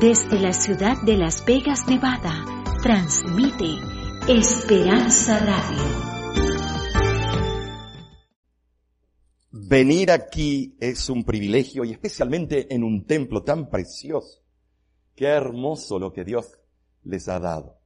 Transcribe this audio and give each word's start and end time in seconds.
Desde 0.00 0.40
la 0.40 0.54
ciudad 0.54 0.96
de 1.02 1.18
Las 1.18 1.44
Vegas, 1.44 1.86
Nevada, 1.86 2.46
transmite 2.82 3.66
Esperanza 4.26 5.38
Radio. 5.38 5.82
Venir 9.50 10.10
aquí 10.10 10.74
es 10.80 11.10
un 11.10 11.22
privilegio 11.22 11.84
y 11.84 11.92
especialmente 11.92 12.74
en 12.74 12.82
un 12.82 13.04
templo 13.04 13.42
tan 13.42 13.68
precioso. 13.68 14.42
Qué 15.14 15.26
hermoso 15.26 15.98
lo 15.98 16.14
que 16.14 16.24
Dios 16.24 16.58
les 17.02 17.28
ha 17.28 17.38
dado. 17.38 17.78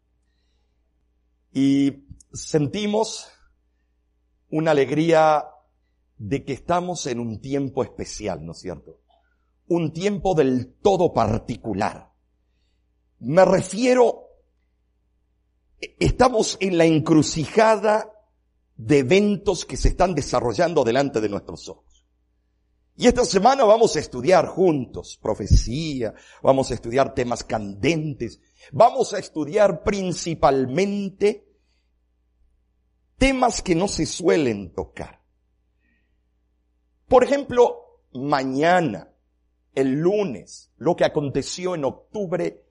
Y 1.52 2.04
sentimos 2.32 3.28
una 4.50 4.70
alegría 4.70 5.46
de 6.16 6.44
que 6.44 6.52
estamos 6.52 7.08
en 7.08 7.18
un 7.18 7.40
tiempo 7.40 7.82
especial, 7.82 8.46
¿no 8.46 8.52
es 8.52 8.60
cierto? 8.60 9.00
Un 9.66 9.92
tiempo 9.92 10.34
del 10.34 10.74
todo 10.82 11.12
particular. 11.12 12.12
Me 13.20 13.44
refiero, 13.44 14.28
estamos 15.98 16.56
en 16.60 16.78
la 16.78 16.84
encrucijada 16.84 18.10
de 18.76 18.98
eventos 18.98 19.64
que 19.64 19.76
se 19.76 19.88
están 19.88 20.14
desarrollando 20.14 20.84
delante 20.84 21.20
de 21.20 21.28
nuestros 21.28 21.68
ojos. 21.68 22.06
Y 22.96 23.08
esta 23.08 23.24
semana 23.24 23.64
vamos 23.64 23.96
a 23.96 24.00
estudiar 24.00 24.46
juntos 24.46 25.18
profecía, 25.20 26.14
vamos 26.42 26.70
a 26.70 26.74
estudiar 26.74 27.12
temas 27.12 27.42
candentes, 27.42 28.40
vamos 28.70 29.14
a 29.14 29.18
estudiar 29.18 29.82
principalmente 29.82 31.48
temas 33.16 33.62
que 33.62 33.74
no 33.74 33.88
se 33.88 34.06
suelen 34.06 34.72
tocar. 34.74 35.22
Por 37.08 37.24
ejemplo, 37.24 38.02
mañana, 38.12 39.12
el 39.74 39.92
lunes, 39.92 40.72
lo 40.76 40.94
que 40.96 41.04
aconteció 41.04 41.74
en 41.74 41.84
octubre 41.84 42.64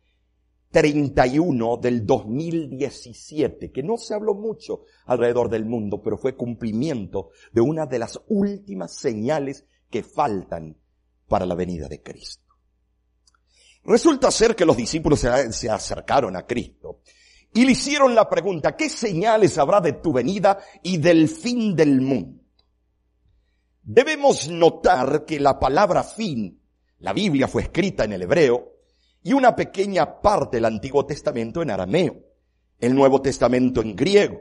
31 0.71 1.77
del 1.77 2.05
2017, 2.05 3.71
que 3.71 3.83
no 3.83 3.97
se 3.97 4.15
habló 4.15 4.33
mucho 4.33 4.85
alrededor 5.05 5.49
del 5.49 5.65
mundo, 5.65 6.01
pero 6.01 6.17
fue 6.17 6.35
cumplimiento 6.35 7.29
de 7.51 7.61
una 7.61 7.85
de 7.85 7.99
las 7.99 8.19
últimas 8.27 8.95
señales 8.95 9.65
que 9.89 10.01
faltan 10.03 10.75
para 11.27 11.45
la 11.45 11.55
venida 11.55 11.87
de 11.87 12.01
Cristo. 12.01 12.43
Resulta 13.85 14.31
ser 14.31 14.55
que 14.55 14.65
los 14.65 14.77
discípulos 14.77 15.19
se 15.19 15.69
acercaron 15.69 16.35
a 16.35 16.47
Cristo 16.47 17.01
y 17.53 17.65
le 17.65 17.73
hicieron 17.73 18.15
la 18.15 18.27
pregunta, 18.27 18.75
¿qué 18.75 18.89
señales 18.89 19.57
habrá 19.57 19.79
de 19.79 19.93
tu 19.93 20.11
venida 20.11 20.57
y 20.81 20.97
del 20.97 21.27
fin 21.27 21.75
del 21.75 22.01
mundo? 22.01 22.41
Debemos 23.83 24.47
notar 24.47 25.25
que 25.25 25.39
la 25.39 25.59
palabra 25.59 26.03
fin, 26.03 26.62
la 27.03 27.11
Biblia 27.11 27.49
fue 27.49 27.63
escrita 27.63 28.05
en 28.05 28.13
el 28.13 28.21
hebreo 28.21 28.77
y 29.23 29.33
una 29.33 29.57
pequeña 29.57 30.21
parte 30.21 30.55
del 30.55 30.65
Antiguo 30.65 31.05
Testamento 31.05 31.61
en 31.61 31.69
arameo, 31.69 32.15
el 32.79 32.95
Nuevo 32.95 33.21
Testamento 33.21 33.81
en 33.81 33.93
griego. 33.93 34.39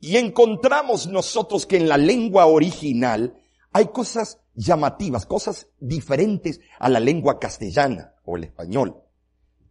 Y 0.00 0.16
encontramos 0.16 1.06
nosotros 1.06 1.64
que 1.64 1.76
en 1.76 1.88
la 1.88 1.96
lengua 1.96 2.46
original 2.46 3.40
hay 3.70 3.86
cosas 3.86 4.40
llamativas, 4.54 5.26
cosas 5.26 5.68
diferentes 5.78 6.58
a 6.80 6.88
la 6.88 6.98
lengua 6.98 7.38
castellana 7.38 8.14
o 8.24 8.36
el 8.36 8.42
español. 8.42 9.00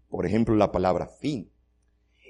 Por 0.08 0.26
ejemplo, 0.26 0.56
la 0.56 0.72
palabra 0.72 1.08
fin. 1.20 1.52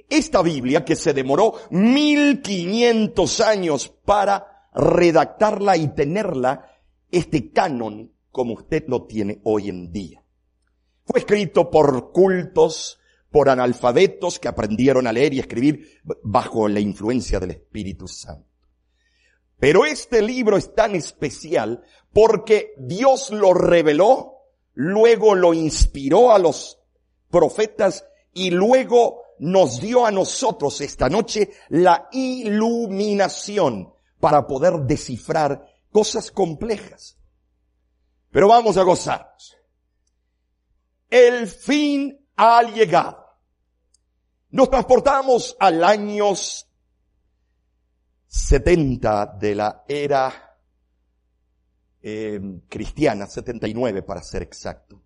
Esta 0.10 0.42
Biblia 0.42 0.84
que 0.84 0.96
se 0.96 1.14
demoró 1.14 1.54
1500 1.70 3.40
años 3.42 3.88
para 4.04 4.68
redactarla 4.74 5.78
y 5.78 5.90
tenerla, 5.90 6.72
este 7.12 7.52
canon, 7.52 8.14
como 8.32 8.54
usted 8.54 8.86
lo 8.88 9.06
tiene 9.06 9.40
hoy 9.44 9.70
en 9.70 9.92
día. 9.92 10.24
Fue 11.06 11.20
escrito 11.20 11.70
por 11.70 12.12
cultos, 12.12 13.00
por 13.32 13.50
analfabetos 13.50 14.40
que 14.40 14.48
aprendieron 14.48 15.08
a 15.08 15.14
leer 15.14 15.34
y 15.34 15.40
escribir 15.40 16.00
bajo 16.24 16.68
la 16.68 16.80
influencia 16.80 17.40
del 17.40 17.52
Espíritu 17.52 18.08
Santo. 18.08 18.48
Pero 19.60 19.86
este 19.86 20.22
libro 20.22 20.58
es 20.58 20.74
tan 20.74 20.96
especial 20.96 21.84
porque 22.14 22.74
Dios 22.78 23.30
lo 23.32 23.54
reveló, 23.54 24.46
luego 24.74 25.36
lo 25.36 25.54
inspiró 25.54 26.32
a 26.32 26.40
los 26.40 26.80
profetas 27.30 28.06
y 28.34 28.52
luego 28.52 29.22
nos 29.40 29.82
dio 29.82 30.06
a 30.06 30.12
nosotros 30.12 30.80
esta 30.82 31.10
noche 31.10 31.52
la 31.70 32.08
iluminación 32.12 33.94
para 34.20 34.48
poder 34.48 34.82
descifrar 34.82 35.66
cosas 35.92 36.32
complejas. 36.32 37.19
Pero 38.32 38.48
vamos 38.48 38.78
a 38.78 38.84
gozarnos. 38.84 39.58
El 41.10 41.48
fin 41.48 42.28
ha 42.36 42.64
llegado. 42.64 43.26
Nos 44.52 44.70
transportamos 44.70 45.56
al 45.60 45.84
años 45.84 46.68
70 48.28 49.38
de 49.40 49.56
la 49.56 49.84
era 49.88 50.58
eh, 52.02 52.40
cristiana, 52.68 53.26
79 53.28 54.04
para 54.04 54.22
ser 54.22 54.44
exacto. 54.44 55.02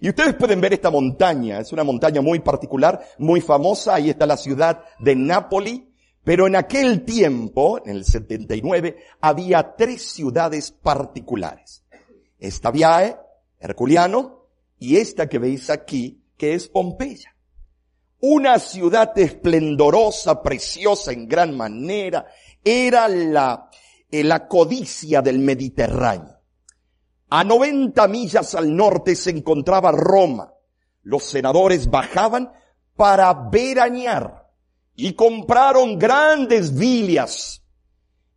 Y 0.00 0.08
ustedes 0.10 0.34
pueden 0.34 0.60
ver 0.60 0.74
esta 0.74 0.90
montaña, 0.90 1.58
es 1.58 1.72
una 1.72 1.82
montaña 1.82 2.20
muy 2.20 2.38
particular, 2.40 3.02
muy 3.18 3.40
famosa, 3.40 3.94
ahí 3.94 4.10
está 4.10 4.26
la 4.26 4.36
ciudad 4.36 4.84
de 5.00 5.16
Nápoli, 5.16 5.92
pero 6.22 6.46
en 6.46 6.56
aquel 6.56 7.04
tiempo, 7.04 7.80
en 7.84 7.96
el 7.96 8.04
79, 8.04 8.96
había 9.20 9.74
tres 9.76 10.02
ciudades 10.12 10.70
particulares. 10.70 11.84
Esta 12.38 12.70
Viae, 12.70 13.16
Herculiano, 13.58 14.46
y 14.78 14.96
esta 14.96 15.28
que 15.28 15.38
veis 15.38 15.70
aquí, 15.70 16.22
que 16.36 16.54
es 16.54 16.68
Pompeya. 16.68 17.34
Una 18.20 18.58
ciudad 18.58 19.16
esplendorosa, 19.18 20.42
preciosa 20.42 21.12
en 21.12 21.28
gran 21.28 21.56
manera, 21.56 22.26
era 22.64 23.08
la, 23.08 23.70
eh, 24.10 24.24
la 24.24 24.48
codicia 24.48 25.22
del 25.22 25.38
Mediterráneo. 25.38 26.38
A 27.30 27.44
90 27.44 28.08
millas 28.08 28.54
al 28.54 28.74
norte 28.74 29.14
se 29.14 29.30
encontraba 29.30 29.92
Roma. 29.92 30.52
Los 31.02 31.24
senadores 31.24 31.90
bajaban 31.90 32.52
para 32.96 33.32
veranear 33.34 34.50
y 34.96 35.12
compraron 35.12 35.98
grandes 35.98 36.76
villas 36.76 37.62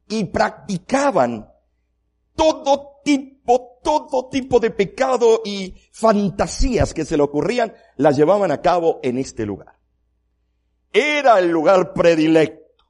y 0.08 0.26
practicaban 0.26 1.50
todo 2.36 3.02
tipo, 3.04 3.41
todo 3.82 4.30
tipo 4.30 4.60
de 4.60 4.72
pecado 4.72 5.42
y 5.44 5.76
fantasías 5.92 6.94
que 6.94 7.06
se 7.06 7.18
le 7.18 7.24
ocurrían, 7.24 7.74
las 7.98 8.18
llevaban 8.18 8.52
a 8.52 8.62
cabo 8.62 9.00
en 9.04 9.18
este 9.18 9.46
lugar. 9.46 9.78
Era 10.94 11.40
el 11.40 11.50
lugar 11.50 11.94
predilecto. 11.94 12.86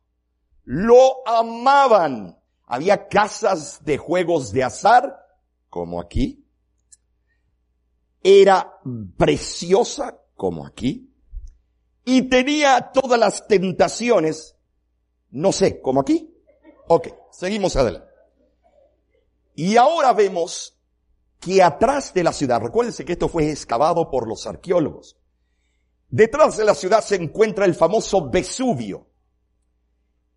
Lo 0.64 1.28
amaban. 1.28 2.38
Había 2.66 3.08
casas 3.08 3.84
de 3.84 3.98
juegos 3.98 4.52
de 4.52 4.64
azar, 4.64 5.26
como 5.70 6.00
aquí. 6.00 6.46
Era 8.24 8.80
preciosa, 9.18 10.20
como 10.36 10.66
aquí 10.66 11.12
y 12.06 12.24
tenía 12.24 12.92
todas 12.94 13.20
las 13.20 13.48
tentaciones, 13.48 14.56
no 15.30 15.52
sé, 15.52 15.82
como 15.82 16.02
aquí. 16.02 16.34
Ok, 16.88 17.08
seguimos 17.32 17.76
adelante. 17.76 18.11
Y 19.56 19.78
ahora 19.78 20.14
vemos 20.14 20.78
que 21.40 21.62
atrás 21.62 22.14
de 22.14 22.24
la 22.24 22.34
ciudad, 22.34 22.62
recuérdense 22.62 23.06
que 23.06 23.14
esto 23.14 23.28
fue 23.28 23.50
excavado 23.50 24.10
por 24.10 24.28
los 24.28 24.46
arqueólogos, 24.46 25.18
detrás 26.08 26.58
de 26.58 26.66
la 26.66 26.76
ciudad 26.76 27.02
se 27.02 27.16
encuentra 27.16 27.66
el 27.66 27.76
famoso 27.76 28.30
Vesubio. 28.30 29.08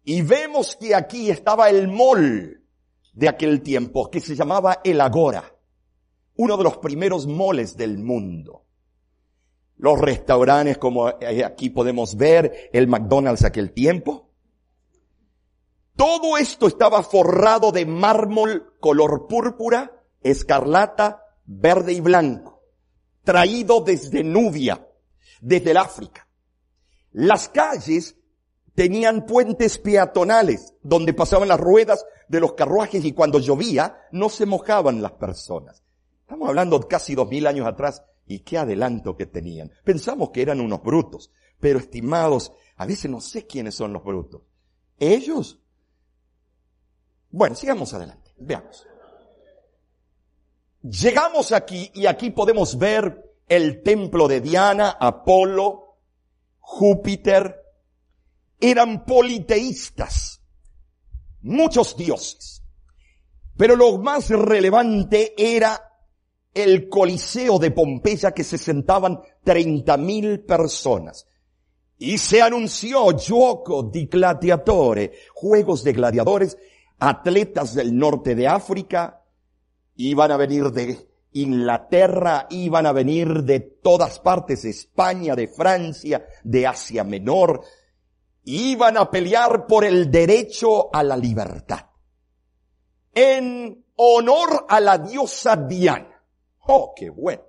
Y 0.03 0.23
vemos 0.23 0.77
que 0.77 0.95
aquí 0.95 1.31
estaba 1.31 1.71
el 1.71 1.89
mol 1.89 2.63
de 3.13 3.29
aquel 3.29 3.63
tiempo, 3.63 4.11
que 4.11 4.21
se 4.21 4.35
llamaba 4.35 4.81
el 4.85 5.01
Agora, 5.01 5.57
uno 6.37 6.57
de 6.57 6.65
los 6.65 6.78
primeros 6.78 7.27
moles 7.27 7.77
del 7.77 7.99
mundo 7.99 8.65
los 9.77 10.01
restaurantes 10.01 10.78
como 10.78 11.07
aquí 11.09 11.71
podemos 11.71 12.17
ver, 12.17 12.71
el 12.72 12.87
McDonald's 12.87 13.45
aquel 13.45 13.72
tiempo. 13.72 14.23
Todo 15.97 16.37
esto 16.37 16.67
estaba 16.67 17.03
forrado 17.03 17.71
de 17.71 17.87
mármol 17.87 18.75
color 18.81 19.27
púrpura, 19.29 20.03
escarlata, 20.23 21.23
verde 21.45 21.93
y 21.93 22.01
blanco, 22.01 22.63
traído 23.23 23.81
desde 23.81 24.25
Nubia, 24.25 24.89
desde 25.41 25.71
el 25.71 25.77
África. 25.77 26.29
Las 27.13 27.49
calles 27.49 28.17
tenían 28.75 29.25
puentes 29.25 29.79
peatonales 29.79 30.75
donde 30.83 31.15
pasaban 31.15 31.49
las 31.49 31.61
ruedas 31.61 32.05
de 32.29 32.41
los 32.41 32.55
carruajes 32.55 33.05
y 33.05 33.13
cuando 33.13 33.39
llovía 33.39 33.97
no 34.11 34.29
se 34.29 34.47
mojaban 34.47 35.01
las 35.01 35.13
personas. 35.13 35.85
Estamos 36.23 36.49
hablando 36.49 36.81
casi 36.89 37.15
dos 37.15 37.29
mil 37.29 37.47
años 37.47 37.67
atrás 37.67 38.03
y 38.27 38.41
qué 38.41 38.59
adelanto 38.59 39.17
que 39.17 39.27
tenían. 39.27 39.71
Pensamos 39.85 40.31
que 40.31 40.43
eran 40.43 40.61
unos 40.61 40.83
brutos, 40.83 41.31
pero 41.61 41.79
estimados, 41.79 42.53
a 42.77 42.87
veces 42.87 43.11
no 43.11 43.21
sé 43.21 43.47
quiénes 43.47 43.77
son 43.77 43.93
los 43.93 44.03
brutos. 44.03 44.43
¿Ellos? 44.99 45.61
Bueno, 47.36 47.57
sigamos 47.57 47.92
adelante, 47.92 48.31
veamos. 48.39 48.86
Llegamos 50.83 51.51
aquí 51.51 51.91
y 51.92 52.07
aquí 52.07 52.31
podemos 52.31 52.78
ver 52.78 53.34
el 53.48 53.83
templo 53.83 54.28
de 54.28 54.41
Diana, 54.41 54.97
Apolo, 55.01 55.97
Júpiter, 56.60 57.60
eran 58.60 59.04
politeístas, 59.04 60.42
muchos 61.41 61.97
dioses. 61.97 62.63
Pero 63.57 63.75
lo 63.75 63.98
más 63.98 64.28
relevante 64.28 65.34
era 65.36 65.91
el 66.54 66.89
Coliseo 66.89 67.59
de 67.59 67.72
Pompeya 67.72 68.31
que 68.31 68.45
se 68.45 68.59
sentaban 68.59 69.21
30.000 69.45 70.47
personas. 70.47 71.27
Y 71.98 72.16
se 72.19 72.42
anunció 72.42 73.09
gioco 73.19 73.83
di 73.83 74.07
gladiatore, 74.07 75.15
juegos 75.33 75.83
de 75.83 75.92
gladiadores, 75.95 76.57
atletas 77.09 77.74
del 77.74 77.97
norte 77.97 78.34
de 78.34 78.48
África, 78.48 79.22
iban 79.97 80.30
a 80.33 80.36
venir 80.36 80.71
de 80.71 81.09
Inglaterra, 81.33 82.47
iban 82.51 82.86
a 82.86 82.92
venir 82.92 83.42
de 83.42 83.60
todas 83.60 84.21
partes, 84.21 84.65
España, 84.65 85.34
de 85.34 85.48
Francia, 85.48 86.27
de 86.42 86.66
Asia 86.66 87.04
Menor, 87.04 87.62
iban 88.45 88.97
a 88.97 89.10
pelear 89.10 89.66
por 89.66 89.84
el 89.84 90.10
derecho 90.10 90.95
a 90.95 91.03
la 91.03 91.16
libertad. 91.16 91.86
En 93.12 93.84
honor 93.97 94.66
a 94.68 94.80
la 94.80 94.98
diosa 94.98 95.57
Diana. 95.57 96.22
Oh, 96.66 96.95
qué 96.97 97.10
bueno. 97.10 97.42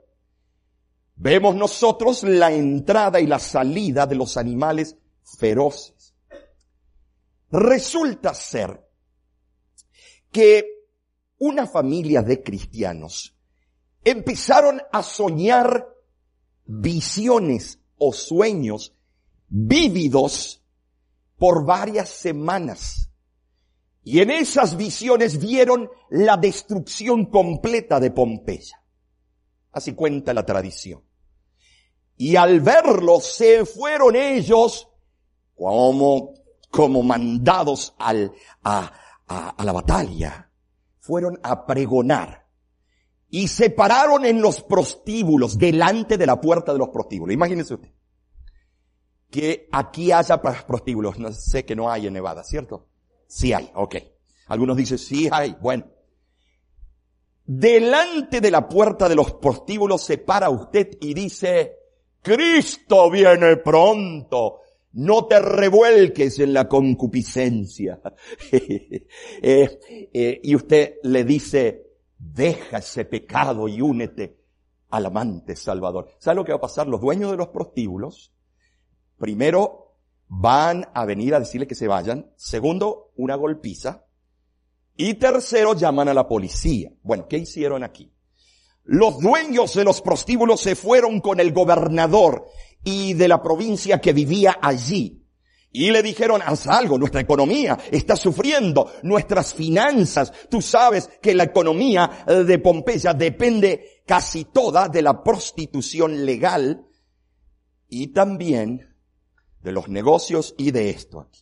Vemos 1.17 1.55
nosotros 1.55 2.23
la 2.23 2.51
entrada 2.51 3.19
y 3.19 3.27
la 3.27 3.39
salida 3.39 4.05
de 4.05 4.15
los 4.15 4.35
animales 4.35 4.97
feroces. 5.23 6.13
Resulta 7.51 8.33
ser 8.33 8.84
que 10.35 10.83
una 11.37 11.65
familia 11.65 12.21
de 12.21 12.43
cristianos 12.43 13.37
empezaron 14.03 14.81
a 14.91 15.01
soñar 15.01 15.87
visiones 16.65 17.79
o 17.97 18.11
sueños 18.11 18.93
vívidos 19.47 20.61
por 21.37 21.63
varias 21.63 22.09
semanas. 22.09 23.09
Y 24.03 24.19
en 24.19 24.29
esas 24.29 24.75
visiones 24.75 25.39
vieron 25.39 25.89
la 26.09 26.35
destrucción 26.35 27.27
completa 27.27 28.01
de 28.01 28.11
Pompeya. 28.11 28.83
Así 29.71 29.93
cuenta 29.93 30.33
la 30.33 30.45
tradición. 30.45 31.01
Y 32.17 32.35
al 32.35 32.59
verlo 32.59 33.21
se 33.21 33.65
fueron 33.65 34.17
ellos 34.17 34.89
como, 35.55 36.33
como 36.69 37.03
mandados 37.03 37.95
al, 37.97 38.33
a, 38.61 38.91
a, 39.27 39.63
la 39.63 39.71
batalla. 39.71 40.51
Fueron 40.99 41.39
a 41.43 41.65
pregonar. 41.65 42.47
Y 43.29 43.47
se 43.47 43.69
pararon 43.69 44.25
en 44.25 44.41
los 44.41 44.61
prostíbulos, 44.63 45.57
delante 45.57 46.17
de 46.17 46.25
la 46.25 46.39
puerta 46.39 46.71
de 46.71 46.79
los 46.79 46.89
prostíbulos. 46.89 47.33
Imagínense 47.33 47.73
usted 47.73 47.91
que 49.35 49.67
aquí 49.71 50.13
haya 50.13 50.41
prostíbulos. 50.41 51.19
No 51.19 51.31
sé 51.33 51.65
que 51.65 51.75
no 51.75 51.91
hay 51.91 52.07
en 52.07 52.13
Nevada, 52.13 52.43
¿cierto? 52.43 52.87
Sí 53.27 53.51
hay, 53.51 53.69
ok. 53.75 53.95
Algunos 54.47 54.77
dicen, 54.77 54.97
sí 54.97 55.27
hay, 55.31 55.57
bueno. 55.59 55.85
Delante 57.43 58.39
de 58.39 58.49
la 58.49 58.67
puerta 58.67 59.09
de 59.09 59.15
los 59.15 59.33
prostíbulos 59.33 60.03
se 60.03 60.19
para 60.19 60.49
usted 60.49 60.97
y 61.01 61.13
dice, 61.13 61.75
Cristo 62.21 63.09
viene 63.11 63.57
pronto. 63.57 64.61
No 64.95 65.27
te 65.27 65.39
revuelques 65.39 66.39
en 66.39 66.53
la 66.53 66.67
concupiscencia. 66.67 68.01
Eh, 69.41 70.09
eh, 70.13 70.39
y 70.43 70.55
usted 70.55 70.95
le 71.03 71.23
dice, 71.23 71.91
deja 72.17 72.79
ese 72.79 73.05
pecado 73.05 73.67
y 73.67 73.81
únete 73.81 74.39
al 74.89 75.05
amante 75.05 75.55
Salvador. 75.55 76.09
¿Sabe 76.17 76.35
lo 76.35 76.45
que 76.45 76.51
va 76.51 76.57
a 76.57 76.61
pasar? 76.61 76.87
Los 76.87 77.01
dueños 77.01 77.31
de 77.31 77.37
los 77.37 77.49
prostíbulos 77.49 78.35
Primero, 79.17 79.93
van 80.27 80.89
a 80.93 81.05
venir 81.05 81.35
a 81.35 81.39
decirle 81.39 81.67
que 81.67 81.75
se 81.75 81.87
vayan. 81.87 82.31
Segundo, 82.35 83.11
una 83.15 83.35
golpiza. 83.35 84.05
Y 84.97 85.15
tercero, 85.15 85.73
llaman 85.73 86.09
a 86.09 86.13
la 86.13 86.27
policía. 86.27 86.91
Bueno, 87.03 87.27
¿qué 87.27 87.37
hicieron 87.37 87.83
aquí? 87.83 88.11
Los 88.83 89.19
dueños 89.19 89.73
de 89.73 89.83
los 89.83 90.01
prostíbulos 90.01 90.61
se 90.61 90.75
fueron 90.75 91.19
con 91.19 91.39
el 91.39 91.53
gobernador 91.53 92.47
y 92.85 93.15
de 93.15 93.27
la 93.27 93.41
provincia 93.41 93.99
que 93.99 94.13
vivía 94.13 94.57
allí. 94.61 95.23
Y 95.71 95.91
le 95.91 96.01
dijeron, 96.01 96.41
haz 96.41 96.67
algo, 96.67 96.97
nuestra 96.97 97.19
economía 97.19 97.77
está 97.91 98.15
sufriendo, 98.15 98.89
nuestras 99.03 99.53
finanzas. 99.53 100.31
Tú 100.49 100.61
sabes 100.61 101.09
que 101.21 101.35
la 101.35 101.43
economía 101.43 102.23
de 102.25 102.59
Pompeya 102.59 103.13
depende 103.13 104.01
casi 104.05 104.45
toda 104.45 104.87
de 104.87 105.01
la 105.01 105.21
prostitución 105.21 106.25
legal 106.25 106.87
y 107.89 108.13
también 108.13 108.95
de 109.61 109.71
los 109.73 109.89
negocios 109.89 110.55
y 110.57 110.71
de 110.71 110.91
esto 110.91 111.19
aquí. 111.19 111.41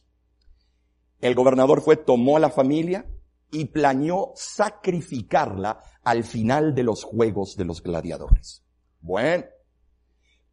El 1.19 1.35
gobernador 1.35 1.81
fue, 1.81 1.97
tomó 1.97 2.37
a 2.37 2.39
la 2.39 2.49
familia 2.49 3.05
y 3.51 3.65
planeó 3.65 4.31
sacrificarla 4.35 5.79
al 6.03 6.23
final 6.23 6.73
de 6.73 6.83
los 6.83 7.03
juegos 7.03 7.55
de 7.55 7.65
los 7.65 7.83
gladiadores. 7.83 8.63
Bueno, 8.99 9.45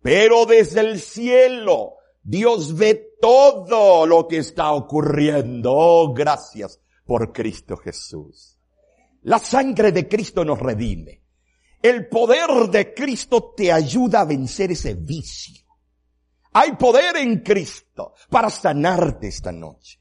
pero 0.02 0.46
desde 0.46 0.80
el 0.80 1.00
cielo 1.00 1.94
Dios 2.22 2.76
ve 2.76 3.16
todo 3.20 4.06
lo 4.06 4.28
que 4.28 4.38
está 4.38 4.72
ocurriendo. 4.72 5.72
Oh, 5.74 6.12
gracias 6.12 6.80
por 7.04 7.32
Cristo 7.32 7.76
Jesús. 7.76 8.58
La 9.22 9.38
sangre 9.38 9.92
de 9.92 10.08
Cristo 10.08 10.44
nos 10.44 10.58
redime. 10.58 11.22
El 11.82 12.08
poder 12.08 12.68
de 12.70 12.92
Cristo 12.94 13.54
te 13.56 13.72
ayuda 13.72 14.20
a 14.20 14.24
vencer 14.24 14.72
ese 14.72 14.94
vicio. 14.94 15.66
Hay 16.52 16.72
poder 16.72 17.16
en 17.16 17.40
Cristo 17.40 18.14
para 18.28 18.50
sanarte 18.50 19.28
esta 19.28 19.52
noche. 19.52 20.00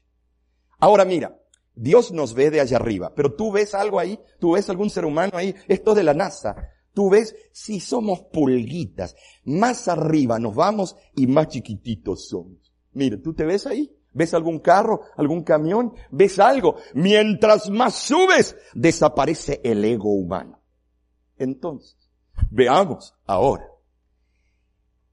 Ahora 0.78 1.04
mira, 1.04 1.38
Dios 1.74 2.12
nos 2.12 2.34
ve 2.34 2.50
de 2.50 2.60
allá 2.60 2.76
arriba, 2.76 3.12
pero 3.14 3.34
tú 3.34 3.52
ves 3.52 3.74
algo 3.74 3.98
ahí, 3.98 4.18
tú 4.38 4.52
ves 4.52 4.68
algún 4.68 4.90
ser 4.90 5.04
humano 5.04 5.32
ahí, 5.34 5.54
esto 5.68 5.94
de 5.94 6.02
la 6.02 6.14
NASA. 6.14 6.56
Tú 6.92 7.10
ves 7.10 7.34
si 7.52 7.80
somos 7.80 8.22
pulguitas, 8.32 9.16
más 9.44 9.88
arriba 9.88 10.38
nos 10.38 10.54
vamos 10.54 10.96
y 11.14 11.26
más 11.26 11.48
chiquititos 11.48 12.28
somos. 12.28 12.72
Mira, 12.92 13.20
tú 13.22 13.34
te 13.34 13.44
ves 13.44 13.66
ahí, 13.66 13.94
ves 14.12 14.34
algún 14.34 14.58
carro, 14.58 15.02
algún 15.16 15.44
camión, 15.44 15.94
ves 16.10 16.38
algo. 16.38 16.76
Mientras 16.94 17.70
más 17.70 17.94
subes, 17.94 18.56
desaparece 18.74 19.60
el 19.62 19.84
ego 19.84 20.12
humano. 20.12 20.60
Entonces, 21.36 21.96
veamos 22.50 23.14
ahora 23.26 23.70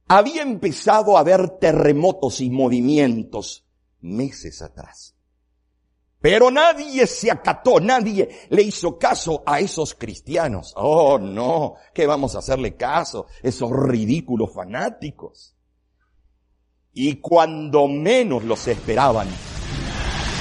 había 0.08 0.42
empezado 0.42 1.18
a 1.18 1.20
haber 1.20 1.60
terremotos 1.60 2.40
y 2.42 2.50
movimientos 2.50 3.66
meses 4.00 4.62
atrás. 4.62 5.17
Pero 6.30 6.52
nadie 6.52 7.08
se 7.08 7.32
acató, 7.32 7.80
nadie 7.80 8.48
le 8.50 8.62
hizo 8.62 9.00
caso 9.00 9.44
a 9.46 9.62
esos 9.62 9.96
cristianos. 9.96 10.74
Oh, 10.76 11.18
no, 11.18 11.76
¿qué 11.94 12.06
vamos 12.06 12.36
a 12.36 12.40
hacerle 12.40 12.76
caso? 12.76 13.28
Esos 13.42 13.72
ridículos 13.72 14.54
fanáticos. 14.54 15.56
Y 16.92 17.22
cuando 17.22 17.88
menos 17.88 18.44
los 18.44 18.68
esperaban, 18.68 19.30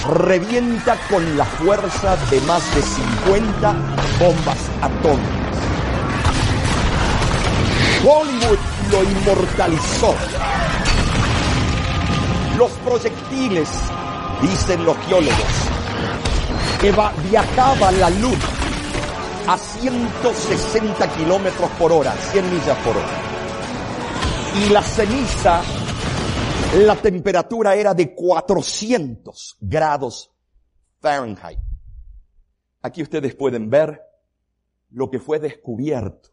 revienta 0.08 0.98
con 1.08 1.38
la 1.38 1.44
fuerza 1.44 2.16
de 2.32 2.40
más 2.40 2.74
de 2.74 2.82
50 2.82 3.72
bombas 4.18 4.58
atómicas. 4.82 5.56
Hollywood 8.04 8.58
lo 8.90 9.04
inmortalizó. 9.04 10.14
Los 12.58 12.72
proyectiles, 12.78 13.70
dicen 14.42 14.84
los 14.84 14.96
geólogos, 15.06 15.75
que 16.80 16.92
viajaba 17.30 17.92
la 17.92 18.10
luz 18.10 18.38
a 19.48 19.56
160 19.56 21.16
kilómetros 21.16 21.70
por 21.72 21.92
hora, 21.92 22.12
100 22.12 22.50
millas 22.50 22.78
por 22.78 22.96
hora. 22.96 23.22
Y 24.66 24.70
la 24.70 24.82
ceniza, 24.82 25.62
la 26.78 26.96
temperatura 26.96 27.74
era 27.74 27.94
de 27.94 28.14
400 28.14 29.58
grados 29.60 30.32
Fahrenheit. 31.00 31.58
Aquí 32.82 33.02
ustedes 33.02 33.34
pueden 33.34 33.70
ver 33.70 34.02
lo 34.90 35.10
que 35.10 35.18
fue 35.18 35.38
descubierto 35.38 36.30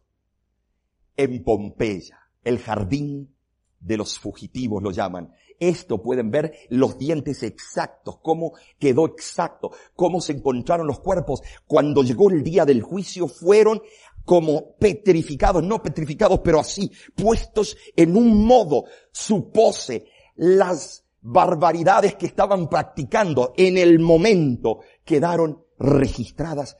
en 1.16 1.44
Pompeya 1.44 2.24
el 2.44 2.58
jardín 2.58 3.34
de 3.80 3.96
los 3.96 4.18
fugitivos 4.18 4.82
lo 4.82 4.90
llaman. 4.90 5.32
Esto 5.58 6.02
pueden 6.02 6.30
ver 6.30 6.52
los 6.68 6.98
dientes 6.98 7.42
exactos, 7.42 8.18
cómo 8.22 8.52
quedó 8.78 9.06
exacto, 9.06 9.72
cómo 9.94 10.20
se 10.20 10.32
encontraron 10.32 10.86
los 10.86 11.00
cuerpos. 11.00 11.42
Cuando 11.66 12.02
llegó 12.02 12.30
el 12.30 12.42
día 12.42 12.64
del 12.64 12.82
juicio 12.82 13.28
fueron 13.28 13.80
como 14.24 14.74
petrificados, 14.76 15.62
no 15.62 15.82
petrificados, 15.82 16.40
pero 16.42 16.60
así, 16.60 16.90
puestos 17.14 17.76
en 17.94 18.16
un 18.16 18.44
modo, 18.44 18.84
su 19.12 19.50
pose, 19.52 20.06
las 20.36 21.04
barbaridades 21.20 22.16
que 22.16 22.26
estaban 22.26 22.68
practicando 22.68 23.54
en 23.56 23.78
el 23.78 23.98
momento 23.98 24.80
quedaron 25.04 25.64
registradas 25.78 26.76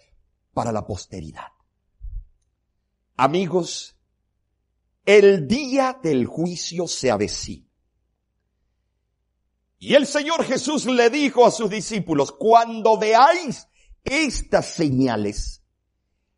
para 0.53 0.73
la 0.73 0.87
posteridad. 0.87 1.49
Amigos, 3.17 3.97
el 5.05 5.47
día 5.47 5.99
del 6.03 6.27
juicio 6.27 6.89
se 6.89 7.11
avecina. 7.11 7.64
Y 9.85 9.95
el 9.95 10.07
Señor 10.07 10.45
Jesús 10.45 10.87
le 10.87 11.11
dijo 11.11 11.45
a 11.45 11.51
sus 11.51 11.69
discípulos, 11.69 12.33
cuando 12.33 12.97
veáis 12.97 13.69
estas 14.03 14.65
señales, 14.65 15.63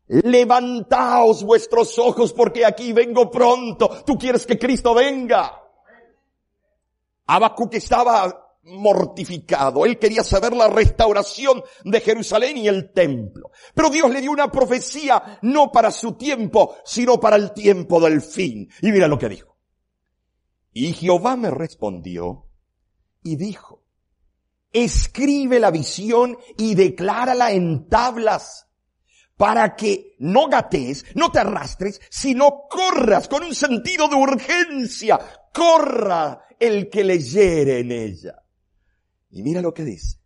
levantaos 0.05 1.43
vuestros 1.43 1.97
ojos 1.97 2.33
porque 2.33 2.65
aquí 2.65 2.91
vengo 2.91 3.31
pronto. 3.31 4.03
Tú 4.05 4.17
quieres 4.17 4.45
que 4.45 4.59
Cristo 4.59 4.93
venga. 4.93 5.63
Habacuc 7.25 7.73
estaba 7.75 8.57
mortificado. 8.63 9.85
Él 9.85 9.97
quería 9.97 10.25
saber 10.25 10.51
la 10.51 10.67
restauración 10.67 11.63
de 11.85 12.01
Jerusalén 12.01 12.57
y 12.57 12.67
el 12.67 12.91
templo. 12.91 13.51
Pero 13.73 13.89
Dios 13.89 14.11
le 14.11 14.19
dio 14.19 14.31
una 14.31 14.51
profecía 14.51 15.39
no 15.43 15.71
para 15.71 15.91
su 15.91 16.17
tiempo, 16.17 16.75
sino 16.83 17.17
para 17.17 17.37
el 17.37 17.53
tiempo 17.53 18.01
del 18.01 18.19
fin. 18.21 18.69
Y 18.81 18.91
mira 18.91 19.07
lo 19.07 19.17
que 19.17 19.29
dijo. 19.29 19.55
Y 20.73 20.91
Jehová 20.91 21.37
me 21.37 21.49
respondió 21.49 22.46
y 23.23 23.35
dijo, 23.35 23.83
escribe 24.71 25.59
la 25.59 25.71
visión 25.71 26.37
y 26.57 26.75
declárala 26.75 27.51
en 27.51 27.87
tablas 27.89 28.67
para 29.37 29.75
que 29.75 30.15
no 30.19 30.47
gatees, 30.47 31.05
no 31.13 31.31
te 31.31 31.39
arrastres, 31.39 32.01
sino 32.09 32.63
corras 32.69 33.27
con 33.27 33.43
un 33.43 33.53
sentido 33.53 34.07
de 34.07 34.15
urgencia. 34.15 35.19
Corra 35.53 36.41
el 36.59 36.89
que 36.89 37.03
leyere 37.03 37.79
en 37.79 37.91
ella. 37.91 38.43
Y 39.29 39.43
mira 39.43 39.61
lo 39.61 39.73
que 39.73 39.83
dice. 39.83 40.17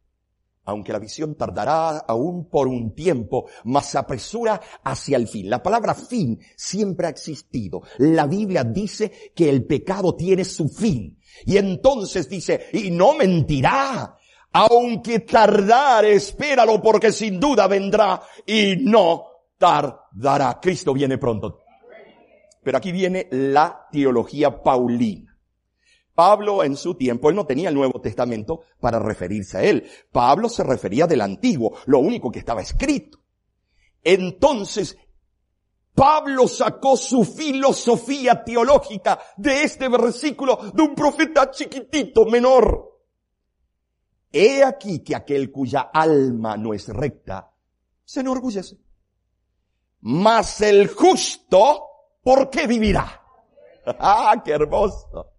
Aunque 0.65 0.93
la 0.93 0.99
visión 0.99 1.35
tardará 1.35 1.97
aún 1.97 2.47
por 2.47 2.67
un 2.67 2.93
tiempo, 2.93 3.47
mas 3.63 3.87
se 3.87 3.97
apresura 3.97 4.61
hacia 4.83 5.17
el 5.17 5.27
fin. 5.27 5.49
La 5.49 5.63
palabra 5.63 5.95
fin 5.95 6.39
siempre 6.55 7.07
ha 7.07 7.09
existido. 7.09 7.81
La 7.97 8.27
Biblia 8.27 8.63
dice 8.63 9.11
que 9.35 9.49
el 9.49 9.65
pecado 9.65 10.15
tiene 10.15 10.45
su 10.45 10.69
fin. 10.69 11.17
Y 11.45 11.57
entonces 11.57 12.29
dice, 12.29 12.67
y 12.73 12.91
no 12.91 13.15
mentirá. 13.15 14.17
Aunque 14.53 15.21
tardar, 15.21 16.05
espéralo 16.05 16.81
porque 16.81 17.11
sin 17.11 17.39
duda 17.39 17.67
vendrá 17.67 18.21
y 18.45 18.75
no 18.81 19.25
tardará. 19.57 20.59
Cristo 20.61 20.93
viene 20.93 21.17
pronto. 21.17 21.59
Pero 22.63 22.77
aquí 22.77 22.91
viene 22.91 23.27
la 23.31 23.87
teología 23.91 24.61
paulina. 24.61 25.30
Pablo 26.13 26.63
en 26.63 26.75
su 26.75 26.95
tiempo, 26.95 27.29
él 27.29 27.35
no 27.35 27.45
tenía 27.45 27.69
el 27.69 27.75
Nuevo 27.75 28.01
Testamento 28.01 28.61
para 28.79 28.99
referirse 28.99 29.57
a 29.57 29.63
él. 29.63 29.89
Pablo 30.11 30.49
se 30.49 30.63
refería 30.63 31.07
del 31.07 31.21
Antiguo, 31.21 31.77
lo 31.85 31.99
único 31.99 32.31
que 32.31 32.39
estaba 32.39 32.61
escrito. 32.61 33.19
Entonces, 34.03 34.97
Pablo 35.93 36.47
sacó 36.47 36.95
su 36.95 37.23
filosofía 37.23 38.43
teológica 38.43 39.19
de 39.37 39.63
este 39.63 39.89
versículo 39.89 40.57
de 40.73 40.81
un 40.81 40.95
profeta 40.95 41.51
chiquitito, 41.51 42.25
menor. 42.25 42.89
He 44.31 44.63
aquí 44.63 45.03
que 45.03 45.15
aquel 45.15 45.51
cuya 45.51 45.91
alma 45.93 46.55
no 46.55 46.73
es 46.73 46.87
recta 46.87 47.51
se 48.03 48.21
enorgullece. 48.21 48.77
Mas 50.01 50.61
el 50.61 50.87
justo, 50.89 51.87
¿por 52.23 52.49
qué 52.49 52.65
vivirá? 52.67 53.21
¡Ah, 53.85 54.41
qué 54.43 54.51
hermoso! 54.51 55.31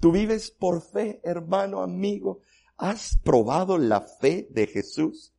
Tú 0.00 0.12
vives 0.12 0.50
por 0.50 0.82
fe, 0.82 1.20
hermano, 1.24 1.82
amigo. 1.82 2.40
¿Has 2.76 3.18
probado 3.24 3.78
la 3.78 4.00
fe 4.00 4.46
de 4.50 4.66
Jesús? 4.66 5.34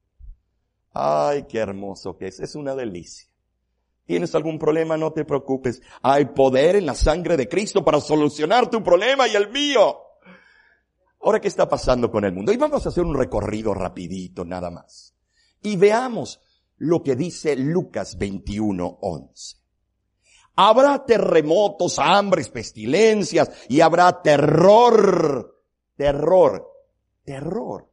Ay, 0.94 1.46
qué 1.48 1.60
hermoso 1.60 2.18
que 2.18 2.28
es. 2.28 2.40
Es 2.40 2.56
una 2.56 2.76
delicia. 2.76 3.30
¿Tienes 4.06 4.34
algún 4.36 4.58
problema? 4.58 4.98
No 4.98 5.12
te 5.12 5.26
preocupes. 5.26 5.82
Hay 6.02 6.26
poder 6.26 6.78
en 6.78 6.86
la 6.86 6.96
sangre 6.96 7.38
de 7.38 7.48
Cristo 7.48 7.84
para 7.84 8.00
solucionar 8.00 8.70
tu 8.70 8.82
problema 8.82 9.28
y 9.28 9.36
el 9.36 9.52
mío. 9.52 9.98
Ahora, 11.22 11.42
¿qué 11.42 11.50
está 11.50 11.68
pasando 11.68 12.10
con 12.10 12.24
el 12.24 12.32
mundo? 12.32 12.54
Y 12.54 12.58
vamos 12.58 12.86
a 12.86 12.90
hacer 12.90 13.04
un 13.04 13.16
recorrido 13.16 13.74
rapidito, 13.74 14.46
nada 14.46 14.72
más. 14.72 15.14
Y 15.62 15.76
veamos 15.76 16.40
lo 16.78 17.04
que 17.04 17.16
dice 17.16 17.56
Lucas 17.56 18.18
21, 18.18 19.00
11. 19.02 19.57
Habrá 20.60 21.06
terremotos, 21.06 22.00
hambres, 22.00 22.50
pestilencias 22.50 23.52
y 23.70 23.80
habrá 23.82 24.24
terror, 24.24 25.56
terror, 25.96 26.68
terror. 27.24 27.88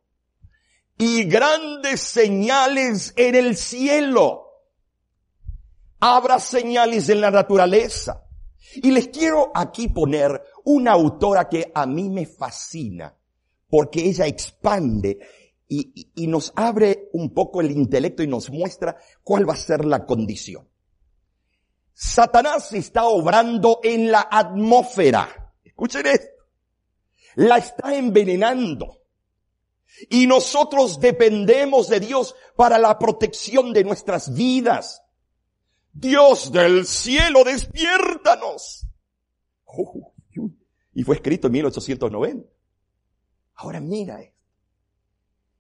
Y 0.97 1.25
grandes 1.25 2.01
señales 2.01 3.13
en 3.17 3.35
el 3.35 3.59
cielo. 3.59 4.45
Habrá 6.01 6.39
señales 6.39 7.11
en 7.11 7.21
la 7.21 7.31
naturaleza. 7.31 8.25
Y 8.77 8.93
les 8.93 9.09
quiero 9.09 9.53
aquí 9.55 9.89
poner 9.89 10.43
una 10.65 10.93
autora 10.93 11.51
que 11.51 11.71
a 11.75 11.85
mí 11.85 12.09
me 12.09 12.25
fascina, 12.25 13.15
porque 13.69 14.07
ella 14.07 14.27
expande 14.27 15.19
y, 15.69 16.13
y, 16.15 16.27
nos 16.27 16.51
abre 16.57 17.11
un 17.13 17.35
poco 17.35 17.61
el 17.61 17.71
intelecto 17.71 18.23
y 18.23 18.27
nos 18.27 18.49
muestra 18.49 18.97
cuál 19.23 19.47
va 19.47 19.53
a 19.53 19.57
ser 19.57 19.85
la 19.85 20.07
condición. 20.07 20.67
Satanás 21.95 22.73
está 22.73 23.05
obrando 23.05 23.81
en 23.83 24.11
la 24.11 24.29
atmósfera. 24.31 25.53
Escuchen 25.63 26.07
esto. 26.07 26.45
La 27.37 27.59
está 27.59 27.95
envenenando. 27.95 29.01
Y 30.11 30.27
nosotros 30.27 30.99
dependemos 30.99 31.89
de 31.89 32.01
Dios 32.01 32.35
para 32.57 32.79
la 32.79 32.99
protección 32.99 33.73
de 33.73 33.85
nuestras 33.85 34.35
vidas. 34.35 35.03
Dios 35.93 36.51
del 36.51 36.85
cielo, 36.87 37.45
despiértanos. 37.45 38.89
y 40.93 41.03
fue 41.05 41.15
escrito 41.17 41.47
en 41.47 41.53
1890. 41.53 42.49
Ahora 43.55 43.81
mira 43.81 44.21
esto. 44.21 44.34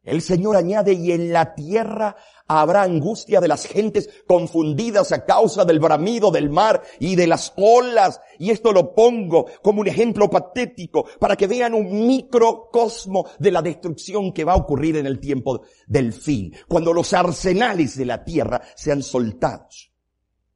El 0.04 0.20
Señor 0.20 0.56
añade, 0.56 0.92
y 0.92 1.12
en 1.12 1.32
la 1.32 1.54
tierra 1.54 2.16
habrá 2.46 2.82
angustia 2.82 3.40
de 3.40 3.49
las 3.49 3.66
gentes 3.66 4.11
confundidas 4.26 5.12
a 5.12 5.25
causa 5.25 5.64
del 5.64 5.80
bramido 5.80 6.30
del 6.30 6.50
mar 6.50 6.82
y 7.00 7.16
de 7.16 7.26
las 7.26 7.54
olas. 7.56 8.20
Y 8.38 8.50
esto 8.50 8.73
lo 8.73 8.94
pongo 8.94 9.46
como 9.62 9.80
un 9.80 9.88
ejemplo 9.88 10.28
patético 10.28 11.06
para 11.18 11.37
que 11.37 11.46
vean 11.46 11.73
un 11.73 12.06
microcosmo 12.06 13.26
de 13.38 13.50
la 13.50 13.62
destrucción 13.62 14.32
que 14.32 14.44
va 14.44 14.52
a 14.52 14.56
ocurrir 14.56 14.96
en 14.99 15.06
el 15.06 15.18
tiempo 15.18 15.62
del 15.87 16.12
fin, 16.12 16.54
cuando 16.68 16.92
los 16.92 17.12
arsenales 17.14 17.96
de 17.96 18.04
la 18.04 18.23
tierra 18.23 18.61
sean 18.75 19.02
soltados. 19.02 19.90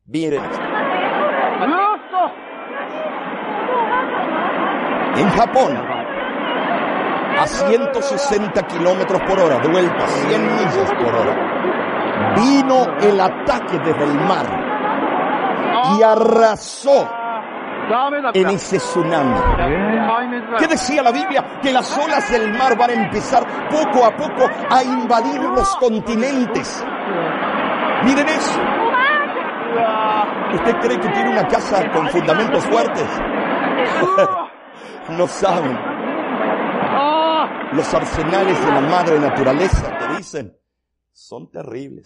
Miren. 0.04 0.42
En 5.16 5.28
Japón, 5.30 5.76
a 7.38 7.46
160 7.46 8.62
kilómetros 8.66 9.20
por 9.22 9.38
hora, 9.38 9.58
de 9.58 9.68
vuelta, 9.68 10.06
100 10.06 10.56
millas 10.56 10.92
por 10.94 11.14
hora. 11.14 12.34
Vino 12.34 12.86
el 13.00 13.20
ataque 13.20 13.78
desde 13.78 14.04
el 14.04 14.14
mar 14.14 14.46
y 15.96 16.02
arrasó 16.02 17.08
en 18.34 18.48
ese 18.48 18.78
tsunami. 18.78 19.40
¿Qué 20.58 20.66
decía 20.66 21.02
la 21.02 21.12
Biblia? 21.12 21.60
Que 21.62 21.72
las 21.72 21.96
olas 21.96 22.30
del 22.30 22.52
mar 22.52 22.76
van 22.76 22.90
a 22.90 22.94
empezar 22.94 23.46
poco 23.68 24.04
a 24.04 24.16
poco 24.16 24.50
a 24.70 24.82
invadir 24.82 25.40
los 25.40 25.76
continentes. 25.76 26.84
Miren 28.04 28.28
eso. 28.28 28.60
¿Usted 30.54 30.76
cree 30.80 30.98
que 30.98 31.08
tiene 31.10 31.30
una 31.30 31.46
casa 31.46 31.88
con 31.90 32.08
fundamentos 32.08 32.64
fuertes? 32.66 33.06
no 35.10 35.26
saben 35.26 35.97
los 37.72 37.92
arsenales 37.94 38.64
de 38.64 38.72
la 38.72 38.80
madre 38.80 39.18
naturaleza, 39.18 39.98
te 39.98 40.16
dicen, 40.16 40.56
son 41.12 41.50
terribles. 41.50 42.04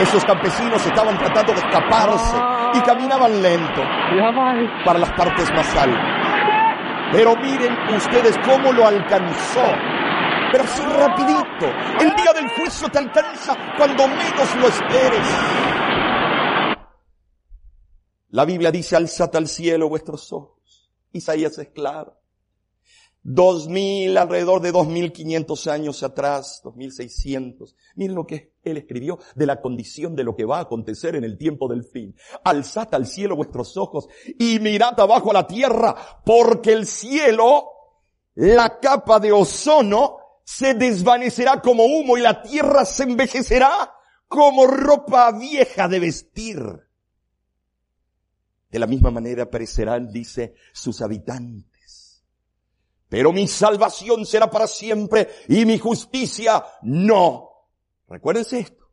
Esos 0.00 0.24
campesinos 0.24 0.84
estaban 0.86 1.18
tratando 1.18 1.52
de 1.52 1.58
escaparse 1.58 2.36
y 2.74 2.80
caminaban 2.82 3.42
lento 3.42 3.82
para 4.84 4.98
las 4.98 5.12
partes 5.12 5.50
más 5.52 5.74
altas. 5.76 6.18
Pero 7.12 7.34
miren 7.36 7.72
ustedes 7.96 8.36
cómo 8.44 8.72
lo 8.72 8.86
alcanzó. 8.86 9.64
Pero 10.52 10.64
así 10.64 10.82
rapidito. 10.82 11.66
El 12.00 12.14
día 12.14 12.32
del 12.32 12.48
juicio 12.50 12.88
te 12.88 12.98
alcanza 12.98 13.56
cuando 13.76 14.06
menos 14.06 14.56
lo 14.56 14.68
esperes. 14.68 15.26
La 18.30 18.44
Biblia 18.44 18.70
dice, 18.70 18.94
alzad 18.96 19.34
al 19.36 19.48
cielo 19.48 19.88
vuestros 19.88 20.32
ojos. 20.32 20.92
Isaías 21.12 21.58
es 21.58 21.68
claro. 21.68 22.17
Dos 23.30 23.68
mil, 23.68 24.16
alrededor 24.16 24.62
de 24.62 24.72
dos 24.72 24.86
mil 24.86 25.12
quinientos 25.12 25.66
años 25.66 26.02
atrás, 26.02 26.62
dos 26.64 26.74
mil 26.76 26.92
seiscientos. 26.92 27.76
Miren 27.94 28.14
lo 28.14 28.26
que 28.26 28.54
él 28.62 28.78
escribió 28.78 29.18
de 29.34 29.44
la 29.44 29.60
condición 29.60 30.16
de 30.16 30.24
lo 30.24 30.34
que 30.34 30.46
va 30.46 30.56
a 30.56 30.62
acontecer 30.62 31.14
en 31.14 31.24
el 31.24 31.36
tiempo 31.36 31.68
del 31.68 31.84
fin. 31.84 32.16
Alzad 32.42 32.94
al 32.94 33.06
cielo 33.06 33.36
vuestros 33.36 33.76
ojos 33.76 34.08
y 34.38 34.58
mirad 34.60 34.98
abajo 34.98 35.30
a 35.30 35.34
la 35.34 35.46
tierra, 35.46 35.94
porque 36.24 36.72
el 36.72 36.86
cielo, 36.86 37.66
la 38.34 38.80
capa 38.80 39.20
de 39.20 39.30
ozono, 39.30 40.16
se 40.42 40.72
desvanecerá 40.72 41.60
como 41.60 41.84
humo 41.84 42.16
y 42.16 42.22
la 42.22 42.40
tierra 42.40 42.86
se 42.86 43.02
envejecerá 43.02 43.92
como 44.26 44.66
ropa 44.66 45.32
vieja 45.32 45.86
de 45.86 46.00
vestir. 46.00 46.62
De 48.70 48.78
la 48.78 48.86
misma 48.86 49.10
manera 49.10 49.50
perecerán, 49.50 50.10
dice, 50.10 50.54
sus 50.72 51.02
habitantes. 51.02 51.77
Pero 53.08 53.32
mi 53.32 53.48
salvación 53.48 54.26
será 54.26 54.50
para 54.50 54.66
siempre 54.66 55.28
y 55.48 55.64
mi 55.64 55.78
justicia 55.78 56.64
no. 56.82 57.50
Recuérdense 58.08 58.60
esto. 58.60 58.88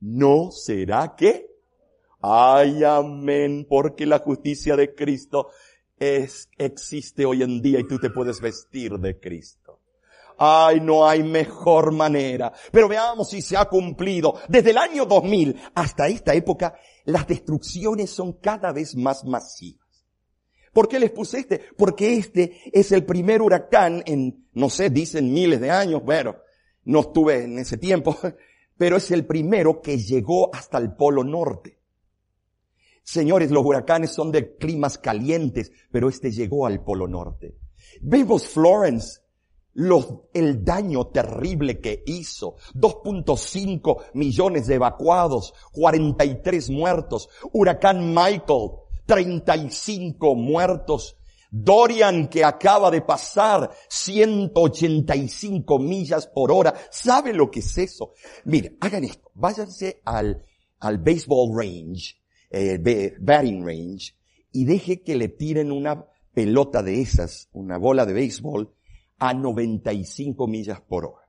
No 0.00 0.50
será 0.50 1.14
que. 1.16 1.46
Ay, 2.20 2.82
amén, 2.84 3.66
porque 3.68 4.06
la 4.06 4.18
justicia 4.18 4.74
de 4.76 4.94
Cristo 4.94 5.48
es, 5.98 6.48
existe 6.56 7.24
hoy 7.24 7.42
en 7.42 7.60
día 7.60 7.80
y 7.80 7.86
tú 7.86 7.98
te 7.98 8.10
puedes 8.10 8.40
vestir 8.40 8.98
de 8.98 9.18
Cristo. 9.20 9.80
Ay, 10.38 10.80
no 10.80 11.06
hay 11.06 11.22
mejor 11.22 11.92
manera. 11.92 12.52
Pero 12.70 12.88
veamos 12.88 13.30
si 13.30 13.42
se 13.42 13.56
ha 13.56 13.64
cumplido. 13.66 14.34
Desde 14.48 14.70
el 14.70 14.78
año 14.78 15.04
2000 15.04 15.56
hasta 15.74 16.06
esta 16.08 16.32
época, 16.32 16.78
las 17.04 17.26
destrucciones 17.26 18.10
son 18.10 18.34
cada 18.34 18.72
vez 18.72 18.94
más 18.94 19.24
masivas. 19.24 19.87
¿Por 20.78 20.86
qué 20.86 21.00
les 21.00 21.10
puse 21.10 21.40
este? 21.40 21.60
Porque 21.76 22.14
este 22.14 22.70
es 22.72 22.92
el 22.92 23.04
primer 23.04 23.42
huracán 23.42 24.00
en, 24.06 24.46
no 24.52 24.70
sé, 24.70 24.90
dicen 24.90 25.32
miles 25.32 25.60
de 25.60 25.72
años, 25.72 26.04
bueno, 26.04 26.36
no 26.84 27.00
estuve 27.00 27.42
en 27.42 27.58
ese 27.58 27.78
tiempo, 27.78 28.16
pero 28.78 28.96
es 28.96 29.10
el 29.10 29.26
primero 29.26 29.82
que 29.82 29.98
llegó 29.98 30.54
hasta 30.54 30.78
el 30.78 30.94
Polo 30.94 31.24
Norte. 31.24 31.80
Señores, 33.02 33.50
los 33.50 33.64
huracanes 33.64 34.12
son 34.12 34.30
de 34.30 34.54
climas 34.54 34.98
calientes, 34.98 35.72
pero 35.90 36.08
este 36.08 36.30
llegó 36.30 36.64
al 36.64 36.84
Polo 36.84 37.08
Norte. 37.08 37.56
Vemos 38.00 38.46
Florence, 38.46 39.18
el 40.32 40.64
daño 40.64 41.08
terrible 41.08 41.80
que 41.80 42.04
hizo. 42.06 42.54
2.5 42.74 44.10
millones 44.14 44.68
de 44.68 44.76
evacuados, 44.76 45.54
43 45.72 46.70
muertos. 46.70 47.28
Huracán 47.52 48.14
Michael, 48.14 48.70
35 49.08 50.34
muertos. 50.34 51.16
Dorian 51.50 52.28
que 52.28 52.44
acaba 52.44 52.90
de 52.90 53.00
pasar 53.00 53.70
185 53.88 55.78
millas 55.78 56.26
por 56.26 56.52
hora. 56.52 56.74
¿Sabe 56.90 57.32
lo 57.32 57.50
que 57.50 57.60
es 57.60 57.78
eso? 57.78 58.12
Mire, 58.44 58.76
hagan 58.80 59.04
esto. 59.04 59.30
Váyanse 59.32 60.02
al, 60.04 60.44
al 60.80 60.98
baseball 60.98 61.56
range, 61.56 62.20
eh, 62.50 63.16
batting 63.18 63.66
range, 63.66 64.14
y 64.52 64.66
deje 64.66 65.02
que 65.02 65.16
le 65.16 65.28
tiren 65.28 65.72
una 65.72 66.04
pelota 66.34 66.82
de 66.82 67.00
esas, 67.00 67.48
una 67.52 67.78
bola 67.78 68.04
de 68.04 68.12
béisbol, 68.12 68.74
a 69.18 69.32
95 69.32 70.46
millas 70.46 70.82
por 70.82 71.06
hora. 71.06 71.26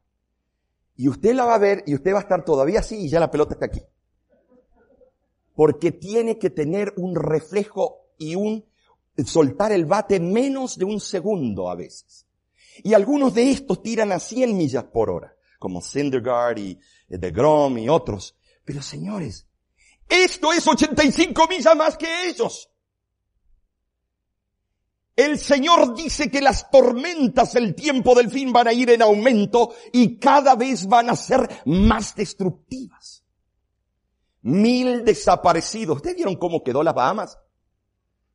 Y 0.97 1.07
usted 1.07 1.33
la 1.33 1.45
va 1.45 1.55
a 1.55 1.59
ver 1.59 1.81
y 1.87 1.95
usted 1.95 2.11
va 2.13 2.17
a 2.17 2.23
estar 2.23 2.43
todavía 2.43 2.81
así 2.81 3.05
y 3.05 3.09
ya 3.09 3.21
la 3.21 3.31
pelota 3.31 3.53
está 3.53 3.67
aquí. 3.67 3.81
Porque 5.59 5.91
tiene 5.91 6.39
que 6.39 6.51
tener 6.51 6.93
un 6.95 7.13
reflejo 7.17 8.13
y 8.17 8.33
un 8.33 8.65
soltar 9.25 9.73
el 9.73 9.85
bate 9.85 10.17
menos 10.17 10.77
de 10.77 10.85
un 10.85 11.01
segundo 11.01 11.69
a 11.69 11.75
veces. 11.75 12.25
Y 12.81 12.93
algunos 12.93 13.33
de 13.33 13.51
estos 13.51 13.83
tiran 13.83 14.13
a 14.13 14.21
100 14.21 14.55
millas 14.55 14.85
por 14.85 15.09
hora, 15.09 15.35
como 15.59 15.81
Syndergaard 15.81 16.59
y 16.59 16.79
de 17.09 17.31
Grom 17.31 17.77
y 17.77 17.89
otros. 17.89 18.37
Pero 18.63 18.81
señores, 18.81 19.47
esto 20.07 20.53
es 20.53 20.65
85 20.65 21.47
millas 21.49 21.75
más 21.75 21.97
que 21.97 22.29
ellos. 22.29 22.71
El 25.13 25.37
Señor 25.37 25.93
dice 25.93 26.31
que 26.31 26.39
las 26.39 26.71
tormentas 26.71 27.53
el 27.55 27.75
tiempo 27.75 28.15
del 28.15 28.31
fin 28.31 28.53
van 28.53 28.69
a 28.69 28.71
ir 28.71 28.91
en 28.91 29.01
aumento 29.01 29.73
y 29.91 30.19
cada 30.19 30.55
vez 30.55 30.87
van 30.87 31.09
a 31.09 31.17
ser 31.17 31.49
más 31.65 32.15
destructivas. 32.15 33.18
Mil 34.41 35.03
desaparecidos. 35.03 35.97
¿Ustedes 35.97 36.15
vieron 36.15 36.35
cómo 36.35 36.63
quedó 36.63 36.83
las 36.83 36.93
Bahamas? 36.93 37.37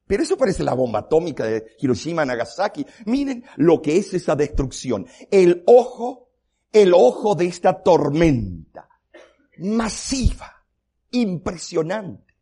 Pero 0.07 0.23
eso 0.23 0.37
parece 0.37 0.63
la 0.63 0.75
bomba 0.75 1.01
atómica 1.01 1.45
de 1.45 1.77
Hiroshima, 1.79 2.25
Nagasaki. 2.25 2.87
Miren 3.07 3.45
lo 3.57 3.81
que 3.81 3.97
es 3.97 4.13
esa 4.13 4.37
destrucción. 4.37 5.07
El 5.31 5.63
ojo, 5.67 6.29
el 6.73 6.93
ojo 6.93 7.35
de 7.35 7.47
esta 7.47 7.83
tormenta. 7.83 8.89
Masiva. 9.59 10.65
Impresionante. 11.11 12.35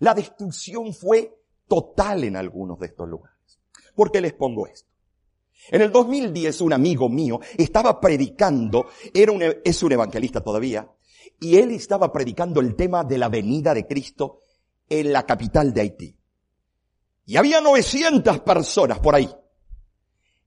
La 0.00 0.12
destrucción 0.14 0.92
fue 0.92 1.38
total 1.66 2.24
en 2.24 2.36
algunos 2.36 2.78
de 2.78 2.86
estos 2.86 3.08
lugares. 3.08 3.38
¿Por 3.94 4.10
qué 4.10 4.20
les 4.20 4.34
pongo 4.34 4.66
esto? 4.66 4.90
En 5.70 5.80
el 5.80 5.90
2010 5.90 6.60
un 6.60 6.72
amigo 6.72 7.08
mío 7.08 7.40
estaba 7.56 7.98
predicando, 8.00 8.86
era 9.14 9.32
un, 9.32 9.42
es 9.42 9.82
un 9.82 9.92
evangelista 9.92 10.42
todavía, 10.42 10.90
y 11.44 11.58
él 11.58 11.72
estaba 11.72 12.10
predicando 12.10 12.62
el 12.62 12.74
tema 12.74 13.04
de 13.04 13.18
la 13.18 13.28
venida 13.28 13.74
de 13.74 13.86
Cristo 13.86 14.40
en 14.88 15.12
la 15.12 15.26
capital 15.26 15.74
de 15.74 15.80
Haití. 15.82 16.16
Y 17.26 17.36
había 17.36 17.60
900 17.60 18.40
personas 18.40 18.98
por 18.98 19.14
ahí. 19.14 19.28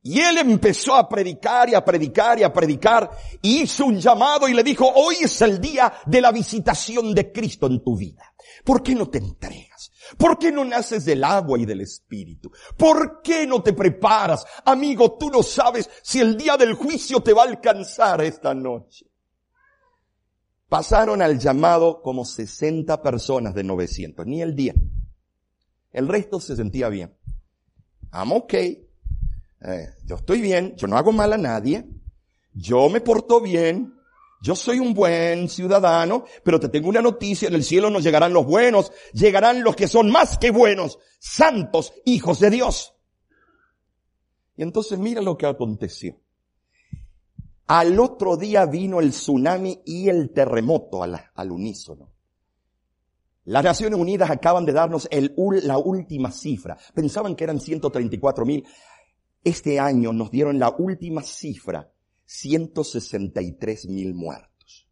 Y 0.01 0.19
él 0.19 0.39
empezó 0.39 0.95
a 0.95 1.07
predicar 1.07 1.69
y 1.69 1.75
a 1.75 1.85
predicar 1.85 2.39
y 2.39 2.43
a 2.43 2.51
predicar 2.51 3.11
y 3.43 3.61
hizo 3.61 3.85
un 3.85 3.99
llamado 3.99 4.47
y 4.47 4.55
le 4.55 4.63
dijo, 4.63 4.91
hoy 4.91 5.17
es 5.21 5.39
el 5.43 5.61
día 5.61 5.93
de 6.07 6.19
la 6.19 6.31
visitación 6.31 7.13
de 7.13 7.31
Cristo 7.31 7.67
en 7.67 7.83
tu 7.83 7.95
vida. 7.95 8.33
¿Por 8.63 8.81
qué 8.81 8.95
no 8.95 9.07
te 9.07 9.19
entregas? 9.19 9.91
¿Por 10.17 10.39
qué 10.39 10.51
no 10.51 10.65
naces 10.65 11.05
del 11.05 11.23
agua 11.23 11.59
y 11.59 11.65
del 11.65 11.81
espíritu? 11.81 12.51
¿Por 12.75 13.21
qué 13.21 13.45
no 13.45 13.61
te 13.61 13.73
preparas? 13.73 14.43
Amigo, 14.65 15.15
tú 15.15 15.29
no 15.29 15.43
sabes 15.43 15.87
si 16.01 16.21
el 16.21 16.35
día 16.35 16.57
del 16.57 16.73
juicio 16.73 17.21
te 17.21 17.33
va 17.33 17.43
a 17.43 17.47
alcanzar 17.49 18.21
esta 18.21 18.55
noche. 18.55 19.06
Pasaron 20.69 21.21
al 21.21 21.39
llamado 21.39 22.01
como 22.01 22.25
60 22.25 23.01
personas 23.01 23.55
de 23.55 23.63
900, 23.63 24.25
ni 24.25 24.41
el 24.41 24.55
día. 24.55 24.73
El 25.91 26.07
resto 26.07 26.39
se 26.39 26.55
sentía 26.55 26.89
bien. 26.89 27.15
I'm 28.11 28.33
okay. 28.33 28.85
Eh, 29.61 29.89
yo 30.05 30.15
estoy 30.15 30.41
bien, 30.41 30.75
yo 30.75 30.87
no 30.87 30.97
hago 30.97 31.11
mal 31.11 31.31
a 31.33 31.37
nadie. 31.37 31.87
Yo 32.53 32.89
me 32.89 33.01
porto 33.01 33.39
bien. 33.39 33.93
Yo 34.41 34.55
soy 34.55 34.79
un 34.79 34.93
buen 34.93 35.49
ciudadano, 35.49 36.25
pero 36.43 36.59
te 36.59 36.69
tengo 36.69 36.89
una 36.89 37.01
noticia, 37.01 37.47
en 37.47 37.55
el 37.55 37.63
cielo 37.63 37.89
no 37.89 37.99
llegarán 37.99 38.33
los 38.33 38.45
buenos, 38.45 38.91
llegarán 39.11 39.63
los 39.63 39.75
que 39.75 39.87
son 39.87 40.11
más 40.11 40.37
que 40.37 40.51
buenos, 40.51 40.99
santos, 41.17 41.91
hijos 42.05 42.39
de 42.39 42.51
Dios. 42.51 42.93
Y 44.55 44.61
entonces 44.61 44.99
mira 44.99 45.21
lo 45.21 45.37
que 45.37 45.47
aconteció. 45.47 46.19
Al 47.67 47.99
otro 47.99 48.37
día 48.37 48.65
vino 48.65 48.99
el 48.99 49.11
tsunami 49.11 49.81
y 49.85 50.07
el 50.07 50.31
terremoto 50.31 51.03
al 51.03 51.51
unísono. 51.51 52.13
Las 53.47 53.63
Naciones 53.63 53.97
Unidas 53.97 54.29
acaban 54.29 54.65
de 54.65 54.73
darnos 54.73 55.07
el, 55.09 55.33
la 55.63 55.77
última 55.77 56.31
cifra. 56.31 56.77
Pensaban 56.93 57.33
que 57.33 57.45
eran 57.45 57.61
134 57.61 58.45
mil. 58.45 58.65
Este 59.41 59.79
año 59.79 60.11
nos 60.11 60.29
dieron 60.29 60.59
la 60.59 60.69
última 60.77 61.23
cifra, 61.23 61.89
163 62.25 63.87
mil 63.87 64.13
muertos. 64.13 64.89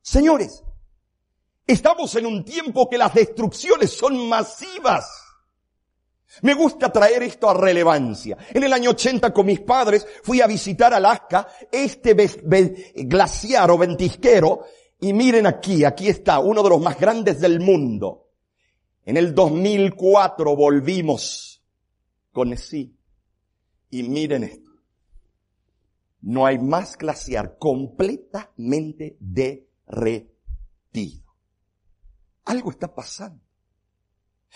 Señores, 0.00 0.62
estamos 1.66 2.14
en 2.14 2.26
un 2.26 2.44
tiempo 2.44 2.88
que 2.88 2.98
las 2.98 3.12
destrucciones 3.12 3.90
son 3.90 4.28
masivas. 4.28 5.25
Me 6.42 6.54
gusta 6.54 6.92
traer 6.92 7.22
esto 7.22 7.48
a 7.48 7.54
relevancia. 7.54 8.36
En 8.52 8.62
el 8.62 8.72
año 8.72 8.90
80 8.90 9.32
con 9.32 9.46
mis 9.46 9.60
padres 9.60 10.06
fui 10.22 10.40
a 10.40 10.46
visitar 10.46 10.92
Alaska, 10.92 11.48
este 11.70 12.14
glaciar 12.94 13.70
o 13.70 13.78
ventisquero, 13.78 14.64
y 15.00 15.12
miren 15.12 15.46
aquí, 15.46 15.84
aquí 15.84 16.08
está, 16.08 16.38
uno 16.38 16.62
de 16.62 16.70
los 16.70 16.80
más 16.80 16.98
grandes 16.98 17.40
del 17.40 17.60
mundo. 17.60 18.30
En 19.04 19.16
el 19.16 19.34
2004 19.34 20.56
volvimos 20.56 21.62
con 22.32 22.56
sí. 22.56 22.98
Y 23.90 24.02
miren 24.02 24.44
esto. 24.44 24.70
No 26.22 26.44
hay 26.44 26.58
más 26.58 26.98
glaciar 26.98 27.56
completamente 27.56 29.16
derretido. 29.20 30.34
Algo 32.44 32.70
está 32.72 32.92
pasando. 32.92 33.45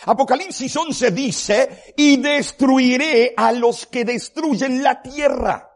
Apocalipsis 0.06 0.76
11 0.76 1.10
dice, 1.10 1.94
y 1.96 2.16
destruiré 2.16 3.34
a 3.36 3.52
los 3.52 3.86
que 3.86 4.04
destruyen 4.04 4.82
la 4.82 5.02
tierra. 5.02 5.70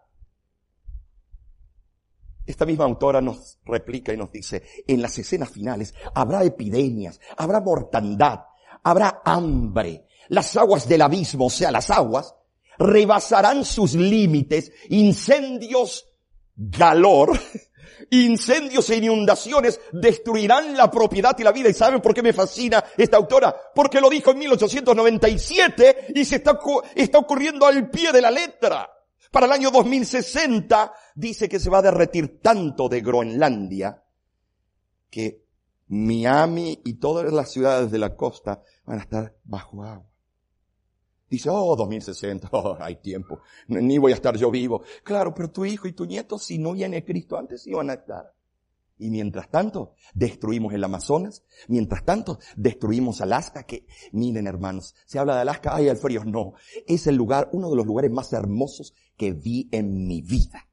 Esta 2.46 2.66
misma 2.66 2.84
autora 2.84 3.20
nos 3.20 3.58
replica 3.64 4.12
y 4.12 4.16
nos 4.16 4.30
dice, 4.30 4.62
en 4.86 5.00
las 5.00 5.18
escenas 5.18 5.50
finales 5.50 5.94
habrá 6.14 6.44
epidemias, 6.44 7.20
habrá 7.36 7.60
mortandad, 7.60 8.40
habrá 8.82 9.22
hambre. 9.24 10.06
Las 10.28 10.56
aguas 10.56 10.86
del 10.88 11.02
abismo, 11.02 11.46
o 11.46 11.50
sea, 11.50 11.70
las 11.70 11.90
aguas, 11.90 12.34
rebasarán 12.78 13.64
sus 13.64 13.94
límites, 13.94 14.72
incendios 14.88 16.06
galor, 16.56 17.38
incendios 18.10 18.88
e 18.90 18.96
inundaciones 18.96 19.80
destruirán 19.92 20.76
la 20.76 20.90
propiedad 20.90 21.36
y 21.38 21.42
la 21.42 21.52
vida. 21.52 21.68
¿Y 21.68 21.74
saben 21.74 22.00
por 22.00 22.14
qué 22.14 22.22
me 22.22 22.32
fascina 22.32 22.84
esta 22.96 23.16
autora? 23.16 23.54
Porque 23.74 24.00
lo 24.00 24.10
dijo 24.10 24.30
en 24.30 24.38
1897 24.38 26.12
y 26.14 26.24
se 26.24 26.36
está, 26.36 26.58
ocurriendo 27.18 27.66
al 27.66 27.90
pie 27.90 28.12
de 28.12 28.22
la 28.22 28.30
letra. 28.30 28.90
Para 29.30 29.46
el 29.46 29.52
año 29.52 29.70
2060 29.70 30.92
dice 31.14 31.48
que 31.48 31.58
se 31.58 31.70
va 31.70 31.78
a 31.78 31.82
derretir 31.82 32.40
tanto 32.40 32.88
de 32.88 33.00
Groenlandia 33.00 34.02
que 35.10 35.44
Miami 35.88 36.80
y 36.84 36.94
todas 36.94 37.32
las 37.32 37.50
ciudades 37.50 37.90
de 37.90 37.98
la 37.98 38.16
costa 38.16 38.62
van 38.84 38.98
a 38.98 39.02
estar 39.02 39.36
bajo 39.44 39.82
agua. 39.84 40.13
Dice, 41.34 41.50
oh, 41.50 41.74
2060, 41.74 42.48
oh, 42.52 42.76
hay 42.78 42.94
tiempo, 42.96 43.40
ni 43.66 43.98
voy 43.98 44.12
a 44.12 44.14
estar 44.14 44.36
yo 44.36 44.52
vivo. 44.52 44.84
Claro, 45.02 45.34
pero 45.34 45.50
tu 45.50 45.64
hijo 45.64 45.88
y 45.88 45.92
tu 45.92 46.06
nieto, 46.06 46.38
si 46.38 46.58
no 46.58 46.74
viene 46.74 47.04
Cristo 47.04 47.36
antes, 47.36 47.66
iban 47.66 47.90
a 47.90 47.94
estar. 47.94 48.32
Y 48.98 49.10
mientras 49.10 49.50
tanto, 49.50 49.96
destruimos 50.14 50.72
el 50.74 50.84
Amazonas, 50.84 51.42
mientras 51.66 52.04
tanto, 52.04 52.38
destruimos 52.54 53.20
Alaska, 53.20 53.64
que, 53.64 53.84
miren 54.12 54.46
hermanos, 54.46 54.94
se 55.06 55.18
habla 55.18 55.34
de 55.34 55.40
Alaska, 55.40 55.74
ay, 55.74 55.88
el 55.88 55.96
frío, 55.96 56.24
no. 56.24 56.52
Es 56.86 57.08
el 57.08 57.16
lugar, 57.16 57.48
uno 57.52 57.68
de 57.68 57.76
los 57.76 57.86
lugares 57.86 58.12
más 58.12 58.32
hermosos 58.32 58.94
que 59.16 59.32
vi 59.32 59.68
en 59.72 60.06
mi 60.06 60.22
vida. 60.22 60.68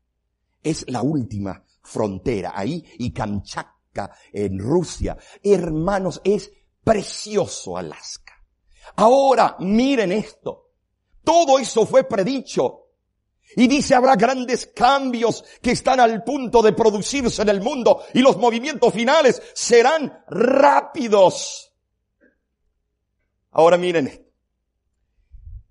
Es 0.62 0.86
la 0.92 1.02
última 1.02 1.66
frontera, 1.82 2.52
ahí, 2.54 2.86
y 3.00 3.12
Kamchatka, 3.12 4.12
en 4.32 4.60
Rusia. 4.60 5.18
Hermanos, 5.42 6.22
es 6.24 6.52
precioso 6.84 7.78
Alaska. 7.78 8.21
Ahora, 8.96 9.56
miren 9.60 10.12
esto. 10.12 10.70
Todo 11.24 11.60
eso 11.60 11.86
fue 11.86 12.04
predicho 12.04 12.82
y 13.56 13.68
dice, 13.68 13.96
habrá 13.96 14.16
grandes 14.16 14.68
cambios 14.68 15.44
que 15.62 15.72
están 15.72 16.00
al 16.00 16.24
punto 16.24 16.62
de 16.62 16.74
producirse 16.74 17.42
en 17.42 17.50
el 17.50 17.62
mundo 17.62 18.02
y 18.14 18.22
los 18.22 18.38
movimientos 18.38 18.94
finales 18.94 19.42
serán 19.54 20.24
rápidos. 20.28 21.74
Ahora 23.52 23.78
miren, 23.78 24.26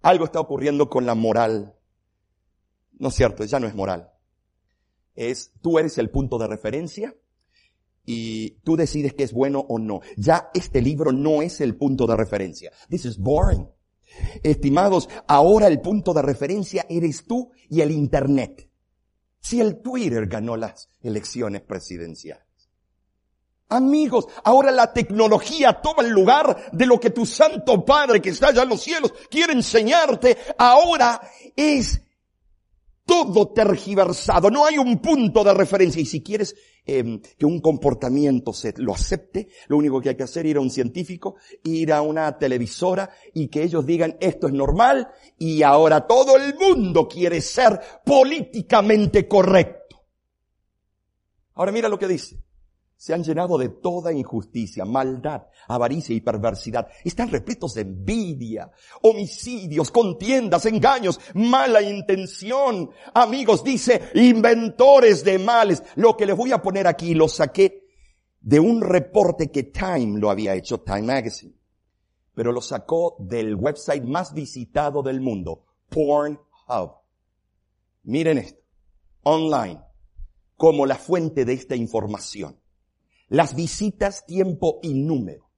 algo 0.03 0.25
está 0.27 0.41
ocurriendo 0.41 0.91
con 0.91 1.07
la 1.07 1.15
moral. 1.15 1.75
No 2.99 3.09
es 3.09 3.15
cierto, 3.15 3.45
ya 3.45 3.59
no 3.59 3.67
es 3.67 3.75
moral. 3.75 4.13
Es, 5.15 5.53
tú 5.63 5.79
eres 5.79 5.97
el 5.99 6.11
punto 6.11 6.39
de 6.39 6.47
referencia 6.47 7.15
y 8.13 8.59
tú 8.65 8.75
decides 8.75 9.15
que 9.15 9.23
es 9.23 9.33
bueno 9.33 9.65
o 9.69 9.79
no. 9.79 10.01
Ya 10.17 10.51
este 10.53 10.83
libro 10.83 11.13
no 11.13 11.43
es 11.43 11.61
el 11.61 11.77
punto 11.77 12.09
de 12.09 12.17
referencia. 12.17 12.73
This 12.89 13.05
is 13.05 13.19
boring. 13.19 13.69
Estimados, 14.43 15.09
ahora 15.29 15.69
el 15.69 15.81
punto 15.81 16.13
de 16.13 16.21
referencia 16.21 16.85
eres 16.89 17.25
tú 17.25 17.53
y 17.69 17.83
el 17.83 17.93
Internet. 17.93 18.69
Si 19.39 19.61
el 19.61 19.81
Twitter 19.81 20.27
ganó 20.27 20.57
las 20.57 20.89
elecciones 21.01 21.63
presidenciales. 21.63 22.45
Amigos, 23.69 24.27
ahora 24.43 24.73
la 24.73 24.93
tecnología 24.93 25.81
toma 25.81 26.03
el 26.03 26.11
lugar 26.11 26.73
de 26.73 26.87
lo 26.87 26.99
que 26.99 27.11
tu 27.11 27.25
Santo 27.25 27.85
Padre 27.85 28.21
que 28.21 28.31
está 28.31 28.49
allá 28.49 28.65
en 28.65 28.71
los 28.71 28.83
cielos 28.83 29.15
quiere 29.31 29.53
enseñarte. 29.53 30.37
Ahora 30.59 31.21
es 31.55 32.03
todo 33.11 33.49
tergiversado, 33.49 34.53
no 34.53 34.65
hay 34.65 34.79
un 34.79 34.99
punto 35.01 35.43
de 35.43 35.53
referencia. 35.53 36.01
Y 36.01 36.07
si 36.07 36.23
quieres 36.23 36.55
em, 36.87 37.21
que 37.37 37.45
un 37.45 37.61
comportamiento 37.61 38.53
se 38.53 38.73
lo 38.77 38.95
acepte, 38.95 39.49
lo 39.67 39.79
único 39.79 40.01
que 40.01 40.11
hay 40.11 40.17
que 40.17 40.23
hacer 40.23 40.47
es 40.47 40.51
ir 40.51 40.59
a 40.59 40.61
un 40.61 40.71
científico, 40.71 41.35
ir 41.65 41.93
a 41.93 42.03
una 42.03 42.39
televisora 42.39 43.11
y 43.35 43.49
que 43.49 43.65
ellos 43.65 43.85
digan 43.85 44.17
esto 44.21 44.47
es 44.47 44.53
normal 44.53 45.09
y 45.37 45.65
ahora 45.65 46.07
todo 46.07 46.37
el 46.37 46.55
mundo 46.55 47.09
quiere 47.09 47.41
ser 47.41 47.81
políticamente 48.05 49.27
correcto. 49.27 50.05
Ahora 51.55 51.73
mira 51.73 51.89
lo 51.89 51.99
que 51.99 52.07
dice 52.07 52.41
se 53.01 53.15
han 53.15 53.25
llenado 53.25 53.57
de 53.57 53.71
toda 53.71 54.13
injusticia, 54.13 54.85
maldad, 54.85 55.47
avaricia 55.69 56.15
y 56.15 56.21
perversidad. 56.21 56.87
Están 57.03 57.31
repletos 57.31 57.73
de 57.73 57.81
envidia, 57.81 58.71
homicidios, 59.01 59.91
contiendas, 59.91 60.67
engaños, 60.67 61.19
mala 61.33 61.81
intención. 61.81 62.91
Amigos, 63.15 63.65
dice, 63.65 64.11
inventores 64.17 65.25
de 65.25 65.39
males. 65.39 65.83
Lo 65.95 66.15
que 66.15 66.27
les 66.27 66.37
voy 66.37 66.53
a 66.53 66.61
poner 66.61 66.87
aquí 66.87 67.15
lo 67.15 67.27
saqué 67.27 67.87
de 68.39 68.61
un 68.61 68.83
reporte 68.83 69.51
que 69.51 69.63
Time 69.63 70.21
lo 70.21 70.29
había 70.29 70.55
hecho, 70.55 70.83
Time 70.83 71.05
Magazine. 71.05 71.55
Pero 72.35 72.53
lo 72.53 72.61
sacó 72.61 73.17
del 73.19 73.55
website 73.55 74.05
más 74.05 74.35
visitado 74.35 75.03
del 75.03 75.23
mundo, 75.23 75.65
Pornhub. 75.89 76.99
Miren 78.03 78.37
esto, 78.37 78.61
online, 79.23 79.81
como 80.55 80.85
la 80.85 80.97
fuente 80.97 81.47
de 81.47 81.55
esta 81.55 81.75
información 81.75 82.60
las 83.31 83.55
visitas 83.55 84.27
tiempo 84.27 84.79
y 84.83 84.95
número. 84.95 85.51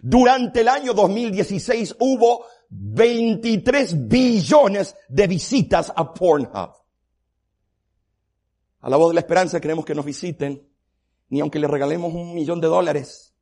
Durante 0.00 0.62
el 0.62 0.68
año 0.68 0.94
2016 0.94 1.96
hubo 2.00 2.46
23 2.70 4.08
billones 4.08 4.96
de 5.08 5.26
visitas 5.26 5.92
a 5.94 6.14
Pornhub. 6.14 6.72
A 8.80 8.90
la 8.90 8.96
voz 8.96 9.10
de 9.10 9.14
la 9.14 9.20
esperanza 9.20 9.60
queremos 9.60 9.84
que 9.84 9.94
nos 9.94 10.04
visiten, 10.04 10.68
ni 11.28 11.40
aunque 11.40 11.58
le 11.58 11.68
regalemos 11.68 12.12
un 12.14 12.34
millón 12.34 12.60
de 12.60 12.68
dólares. 12.68 13.34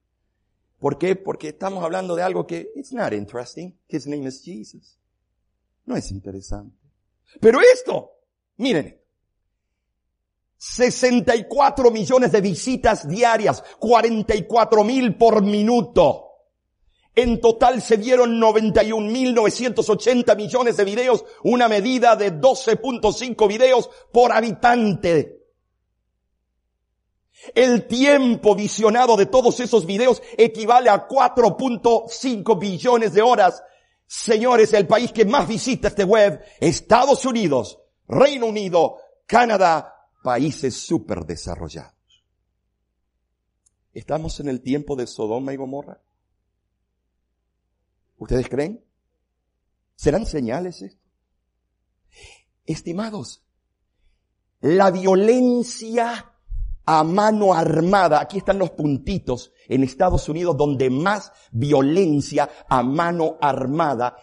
¿Por 0.79 0.99
qué? 0.99 1.15
Porque 1.15 1.49
estamos 1.49 1.85
hablando 1.85 2.17
de 2.17 2.23
algo 2.23 2.47
que 2.47 2.73
it's 2.75 2.93
not 2.93 3.13
interesting. 3.13 3.79
His 3.89 4.07
name 4.07 4.27
is 4.27 4.43
Jesus. 4.43 4.99
No 5.85 5.97
es 5.97 6.11
interesante. 6.11 6.77
Pero 7.41 7.61
esto, 7.61 8.13
miren, 8.57 9.00
64 10.61 11.91
millones 11.91 12.31
de 12.33 12.43
visitas 12.43 13.09
diarias, 13.09 13.65
44 13.79 14.85
mil 14.85 15.17
por 15.17 15.41
minuto. 15.43 16.27
En 17.15 17.41
total 17.41 17.81
se 17.81 17.97
dieron 17.97 18.39
91.980 18.39 20.37
millones 20.37 20.77
de 20.77 20.85
videos, 20.85 21.25
una 21.45 21.67
medida 21.67 22.15
de 22.15 22.39
12.5 22.39 23.49
videos 23.49 23.89
por 24.13 24.33
habitante. 24.33 25.47
El 27.55 27.87
tiempo 27.87 28.55
visionado 28.55 29.17
de 29.17 29.25
todos 29.25 29.61
esos 29.61 29.87
videos 29.87 30.23
equivale 30.37 30.91
a 30.91 31.09
4.5 31.09 32.59
billones 32.59 33.15
de 33.15 33.23
horas. 33.23 33.63
Señores, 34.07 34.75
el 34.75 34.87
país 34.87 35.11
que 35.11 35.25
más 35.25 35.49
visita 35.49 35.89
este 35.89 36.05
web, 36.05 36.39
Estados 36.61 37.25
Unidos, 37.25 37.79
Reino 38.07 38.45
Unido, 38.45 38.99
Canadá, 39.25 40.00
países 40.23 40.77
súper 40.77 41.25
desarrollados. 41.25 42.25
¿Estamos 43.93 44.39
en 44.41 44.49
el 44.49 44.61
tiempo 44.61 44.97
de 44.97 45.07
Sodoma 45.07 45.53
y 45.53 45.57
Gomorra? 45.57 46.01
¿Ustedes 48.17 48.49
creen? 48.49 48.85
¿Serán 49.97 50.27
señales 50.27 50.83
esto? 50.83 51.01
Estimados, 52.65 53.43
la 54.61 54.91
violencia 54.91 56.35
a 56.85 57.05
mano 57.05 57.55
armada, 57.55 58.21
aquí 58.21 58.39
están 58.39 58.59
los 58.59 58.71
puntitos 58.71 59.53
en 59.69 59.83
Estados 59.85 60.29
Unidos 60.29 60.57
donde 60.57 60.91
más 60.91 61.33
violencia 61.51 62.49
a 62.69 62.83
mano 62.83 63.39
armada 63.41 64.17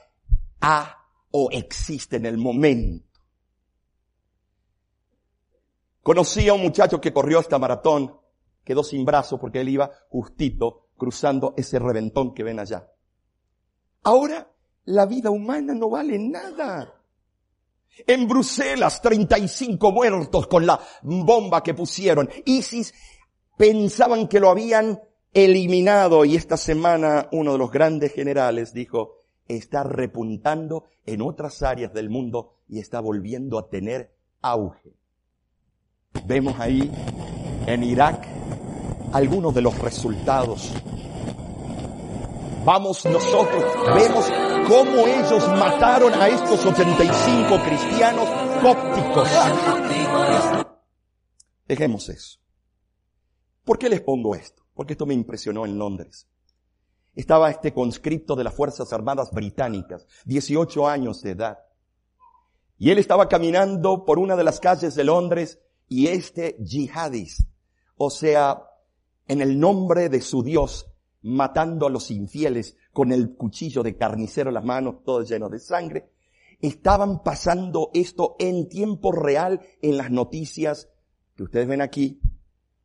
ha 0.62 0.98
o 1.32 1.50
existe 1.52 2.18
en 2.18 2.26
el 2.26 2.38
momento. 2.38 3.07
Conocí 6.08 6.48
a 6.48 6.54
un 6.54 6.62
muchacho 6.62 7.02
que 7.02 7.12
corrió 7.12 7.41
esta 7.41 7.60
maratón, 7.60 8.15
quedó 8.63 8.82
sin 8.82 9.04
brazo 9.04 9.38
porque 9.38 9.60
él 9.60 9.67
iba 9.67 9.91
justito 10.08 10.88
cruzando 10.96 11.54
ese 11.58 11.80
reventón 11.80 12.34
que 12.34 12.43
ven 12.43 12.62
allá. 12.62 12.89
Ahora 14.04 14.50
la 14.86 15.06
vida 15.06 15.32
humana 15.32 15.74
no 15.74 15.89
vale 15.89 16.17
nada. 16.17 17.04
En 18.08 18.26
Bruselas, 18.26 19.02
35 19.02 19.91
muertos 19.91 20.48
con 20.48 20.65
la 20.65 20.80
bomba 21.02 21.62
que 21.62 21.74
pusieron. 21.74 22.30
ISIS 22.46 22.93
pensaban 23.58 24.30
que 24.30 24.39
lo 24.39 24.50
habían 24.50 25.02
eliminado 25.34 26.24
y 26.24 26.38
esta 26.38 26.56
semana 26.56 27.28
uno 27.34 27.52
de 27.52 27.58
los 27.58 27.70
grandes 27.70 28.13
generales 28.13 28.72
dijo, 28.72 29.26
está 29.46 29.84
repuntando 29.84 30.86
en 31.06 31.22
otras 31.22 31.63
áreas 31.63 31.93
del 31.93 32.10
mundo 32.10 32.54
y 32.70 32.80
está 32.80 33.02
volviendo 33.02 33.60
a 33.60 33.67
tener 33.67 34.15
auge. 34.41 34.96
Vemos 36.26 36.60
ahí 36.60 36.92
en 37.66 37.84
Irak 37.84 38.28
algunos 39.14 39.54
de 39.54 39.62
los 39.62 39.78
resultados. 39.80 40.72
Vamos 42.66 43.06
nosotros, 43.06 43.64
vemos 43.96 44.30
cómo 44.68 45.08
ellos 45.08 45.48
mataron 45.58 46.14
a 46.14 46.28
estos 46.28 46.66
85 46.66 47.64
cristianos 47.64 48.28
cópticos. 48.62 49.30
Dejemos 51.66 52.10
eso. 52.10 52.40
¿Por 53.64 53.78
qué 53.78 53.90
les 53.90 54.02
pongo 54.02 54.36
esto? 54.36 54.64
Porque 54.74 54.94
esto 54.94 55.06
me 55.06 55.14
impresionó 55.14 55.66
en 55.66 55.78
Londres. 55.78 56.28
Estaba 57.16 57.50
este 57.50 57.74
conscripto 57.74 58.36
de 58.36 58.44
las 58.44 58.54
Fuerzas 58.54 58.94
Armadas 58.94 59.32
Británicas, 59.32 60.06
18 60.26 60.88
años 60.88 61.22
de 61.22 61.32
edad. 61.32 61.60
Y 62.78 62.92
él 62.92 63.00
estaba 63.00 63.28
caminando 63.28 64.06
por 64.06 64.20
una 64.20 64.36
de 64.36 64.44
las 64.44 64.60
calles 64.60 64.94
de 64.94 65.04
Londres 65.04 65.60
y 65.88 66.08
este 66.08 66.58
yihadis, 66.60 67.47
o 67.95 68.10
sea, 68.10 68.62
en 69.28 69.41
el 69.41 69.60
nombre 69.60 70.10
de 70.10 70.21
su 70.21 70.43
Dios, 70.43 70.91
matando 71.21 71.88
a 71.88 71.89
los 71.89 72.12
infieles 72.12 72.78
con 72.93 73.12
el 73.12 73.36
cuchillo 73.36 73.84
de 73.84 73.95
carnicero 73.95 74.50
en 74.50 74.56
las 74.56 74.63
manos, 74.63 75.04
todo 75.04 75.23
lleno 75.23 75.50
de 75.50 75.60
sangre, 75.60 76.12
estaban 76.60 77.23
pasando 77.23 77.91
esto 77.93 78.36
en 78.39 78.67
tiempo 78.69 79.12
real 79.12 79.62
en 79.82 79.97
las 79.97 80.12
noticias 80.12 80.89
que 81.36 81.43
ustedes 81.43 81.67
ven 81.67 81.82
aquí, 81.82 82.19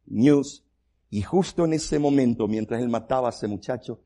news, 0.06 0.64
Y 1.08 1.22
justo 1.22 1.64
en 1.64 1.74
ese 1.74 1.98
momento, 1.98 2.48
mientras 2.48 2.80
él 2.80 2.88
mataba 2.88 3.28
a 3.28 3.32
ese 3.32 3.46
muchacho, 3.46 4.00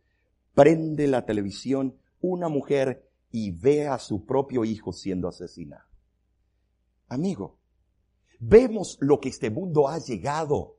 prende 0.55 1.07
la 1.07 1.25
televisión 1.25 1.97
una 2.21 2.49
mujer 2.49 3.09
y 3.31 3.53
ve 3.53 3.87
a 3.87 3.99
su 3.99 4.25
propio 4.25 4.65
hijo 4.65 4.93
siendo 4.93 5.29
asesinado. 5.29 5.85
Amigo, 7.09 7.59
vemos 8.39 8.99
lo 9.01 9.21
que 9.21 9.29
este 9.29 9.51
mundo 9.51 9.89
ha 9.89 9.99
llegado. 9.99 10.77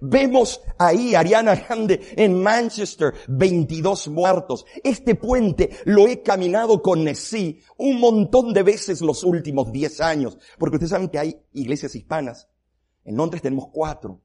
Vemos 0.00 0.60
ahí 0.78 1.14
Ariana 1.14 1.54
Grande 1.54 2.00
en 2.16 2.40
Manchester, 2.42 3.14
22 3.28 4.08
muertos. 4.08 4.64
Este 4.82 5.14
puente 5.14 5.70
lo 5.84 6.06
he 6.08 6.22
caminado 6.22 6.80
con 6.80 7.04
Nessie 7.04 7.60
un 7.76 8.00
montón 8.00 8.54
de 8.54 8.62
veces 8.62 9.00
los 9.00 9.24
últimos 9.24 9.70
10 9.70 10.00
años, 10.00 10.38
porque 10.58 10.76
ustedes 10.76 10.90
saben 10.90 11.08
que 11.08 11.18
hay 11.18 11.42
iglesias 11.52 11.94
hispanas. 11.94 12.48
En 13.04 13.16
Londres 13.16 13.42
tenemos 13.42 13.68
cuatro. 13.72 14.22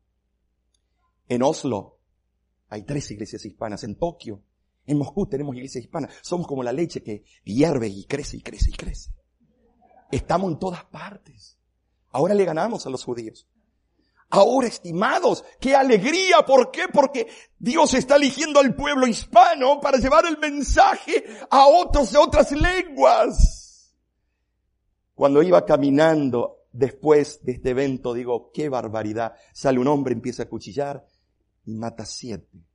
En 1.27 1.43
Oslo 1.43 1.99
hay 2.69 2.83
tres 2.83 3.09
iglesias 3.11 3.43
hispanas. 3.45 3.83
En 3.83 3.95
Tokio, 3.95 4.43
en 4.85 4.97
Moscú 4.97 5.27
tenemos 5.27 5.55
iglesias 5.55 5.83
hispanas. 5.83 6.13
Somos 6.21 6.47
como 6.47 6.63
la 6.63 6.71
leche 6.71 7.03
que 7.03 7.23
hierve 7.43 7.87
y 7.87 8.05
crece 8.05 8.37
y 8.37 8.41
crece 8.41 8.69
y 8.69 8.73
crece. 8.73 9.11
Estamos 10.11 10.51
en 10.51 10.59
todas 10.59 10.85
partes. 10.85 11.56
Ahora 12.17 12.33
le 12.33 12.45
ganamos 12.45 12.83
a 12.87 12.89
los 12.89 13.03
judíos. 13.03 13.47
Ahora, 14.31 14.67
estimados, 14.67 15.45
qué 15.59 15.75
alegría. 15.75 16.37
¿Por 16.47 16.71
qué? 16.71 16.87
Porque 16.91 17.27
Dios 17.59 17.93
está 17.93 18.15
eligiendo 18.15 18.59
al 18.59 18.73
pueblo 18.73 19.05
hispano 19.05 19.79
para 19.79 19.99
llevar 19.99 20.25
el 20.25 20.39
mensaje 20.39 21.23
a 21.51 21.67
otros 21.67 22.11
de 22.11 22.17
otras 22.17 22.51
lenguas. 22.53 23.93
Cuando 25.13 25.43
iba 25.43 25.63
caminando 25.63 26.63
después 26.71 27.45
de 27.45 27.51
este 27.51 27.69
evento, 27.69 28.15
digo, 28.15 28.49
qué 28.51 28.67
barbaridad. 28.67 29.35
Sale 29.53 29.77
un 29.77 29.85
hombre, 29.85 30.13
empieza 30.13 30.41
a 30.41 30.49
cuchillar 30.49 31.05
y 31.65 31.75
mata 31.75 32.03
siete. 32.03 32.65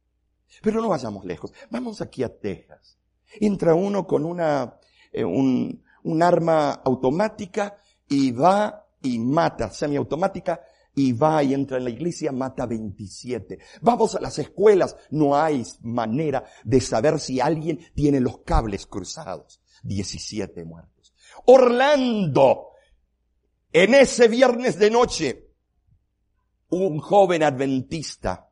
Pero 0.62 0.80
no 0.80 0.88
vayamos 0.88 1.24
lejos. 1.24 1.52
Vamos 1.68 2.00
aquí 2.00 2.22
a 2.22 2.32
Texas. 2.32 2.96
Entra 3.40 3.74
uno 3.74 4.06
con 4.06 4.24
una, 4.24 4.78
eh, 5.10 5.24
un, 5.24 5.82
un 6.04 6.22
arma 6.22 6.74
automática 6.84 7.74
y 8.08 8.30
va 8.30 8.82
y 9.02 9.18
mata, 9.18 9.70
semiautomática, 9.70 10.60
y 10.94 11.12
va 11.12 11.42
y 11.42 11.54
entra 11.54 11.78
en 11.78 11.84
la 11.84 11.90
iglesia, 11.90 12.32
mata 12.32 12.66
27. 12.66 13.58
Vamos 13.80 14.14
a 14.14 14.20
las 14.20 14.38
escuelas, 14.38 14.96
no 15.10 15.36
hay 15.36 15.64
manera 15.82 16.44
de 16.64 16.80
saber 16.80 17.18
si 17.18 17.40
alguien 17.40 17.80
tiene 17.94 18.20
los 18.20 18.38
cables 18.40 18.86
cruzados. 18.86 19.60
17 19.82 20.64
muertos. 20.64 21.14
Orlando, 21.46 22.68
en 23.72 23.94
ese 23.94 24.28
viernes 24.28 24.78
de 24.78 24.90
noche, 24.90 25.48
un 26.68 26.98
joven 27.00 27.42
adventista, 27.42 28.48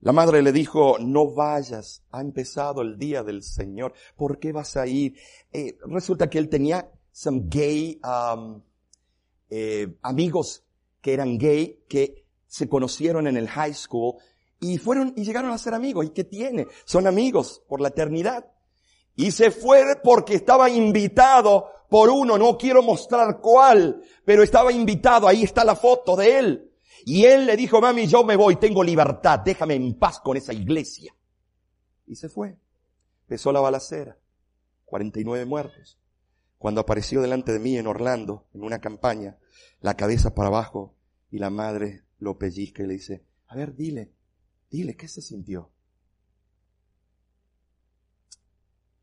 la 0.00 0.12
madre 0.12 0.42
le 0.42 0.52
dijo, 0.52 0.96
no 1.00 1.32
vayas, 1.32 2.04
ha 2.12 2.20
empezado 2.20 2.82
el 2.82 2.96
día 2.96 3.24
del 3.24 3.42
Señor, 3.42 3.94
¿por 4.16 4.38
qué 4.38 4.52
vas 4.52 4.76
a 4.76 4.86
ir? 4.86 5.16
Eh, 5.52 5.76
resulta 5.86 6.30
que 6.30 6.38
él 6.38 6.48
tenía 6.48 6.88
some 7.10 7.42
gay 7.48 8.00
um, 8.04 8.62
eh, 9.50 9.96
amigos 10.02 10.64
que 11.00 11.14
eran 11.14 11.38
gay, 11.38 11.84
que 11.88 12.26
se 12.46 12.68
conocieron 12.68 13.26
en 13.26 13.36
el 13.36 13.48
high 13.48 13.74
school 13.74 14.16
y 14.60 14.78
fueron 14.78 15.12
y 15.16 15.24
llegaron 15.24 15.50
a 15.50 15.58
ser 15.58 15.74
amigos. 15.74 16.06
¿Y 16.06 16.10
qué 16.10 16.24
tiene? 16.24 16.66
Son 16.84 17.06
amigos 17.06 17.62
por 17.68 17.80
la 17.80 17.88
eternidad. 17.88 18.50
Y 19.14 19.30
se 19.32 19.50
fue 19.50 19.84
porque 20.02 20.34
estaba 20.34 20.70
invitado 20.70 21.66
por 21.88 22.10
uno, 22.10 22.36
no 22.36 22.56
quiero 22.56 22.82
mostrar 22.82 23.40
cuál, 23.40 24.02
pero 24.24 24.42
estaba 24.42 24.72
invitado, 24.72 25.26
ahí 25.26 25.42
está 25.42 25.64
la 25.64 25.74
foto 25.74 26.14
de 26.14 26.38
él. 26.38 26.72
Y 27.04 27.24
él 27.24 27.46
le 27.46 27.56
dijo, 27.56 27.80
mami, 27.80 28.06
yo 28.06 28.24
me 28.24 28.36
voy, 28.36 28.56
tengo 28.56 28.84
libertad, 28.84 29.40
déjame 29.40 29.74
en 29.74 29.98
paz 29.98 30.20
con 30.20 30.36
esa 30.36 30.52
iglesia. 30.52 31.14
Y 32.06 32.16
se 32.16 32.28
fue. 32.28 32.56
Empezó 33.22 33.52
la 33.52 33.60
balacera. 33.60 34.18
49 34.84 35.44
muertos. 35.44 35.97
Cuando 36.58 36.80
apareció 36.80 37.22
delante 37.22 37.52
de 37.52 37.60
mí 37.60 37.76
en 37.78 37.86
Orlando, 37.86 38.48
en 38.52 38.64
una 38.64 38.80
campaña, 38.80 39.38
la 39.80 39.96
cabeza 39.96 40.34
para 40.34 40.48
abajo 40.48 40.96
y 41.30 41.38
la 41.38 41.50
madre 41.50 42.04
lo 42.18 42.36
pellizca 42.36 42.82
y 42.82 42.86
le 42.86 42.94
dice, 42.94 43.24
a 43.46 43.54
ver, 43.54 43.74
dile, 43.74 44.12
dile, 44.70 44.96
¿qué 44.96 45.06
se 45.06 45.22
sintió? 45.22 45.70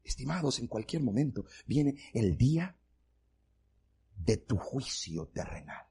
Estimados, 0.03 0.59
en 0.59 0.67
cualquier 0.67 1.01
momento 1.01 1.45
viene 1.65 1.95
el 2.13 2.37
día 2.37 2.77
de 4.17 4.37
tu 4.37 4.57
juicio 4.57 5.27
terrenal. 5.27 5.85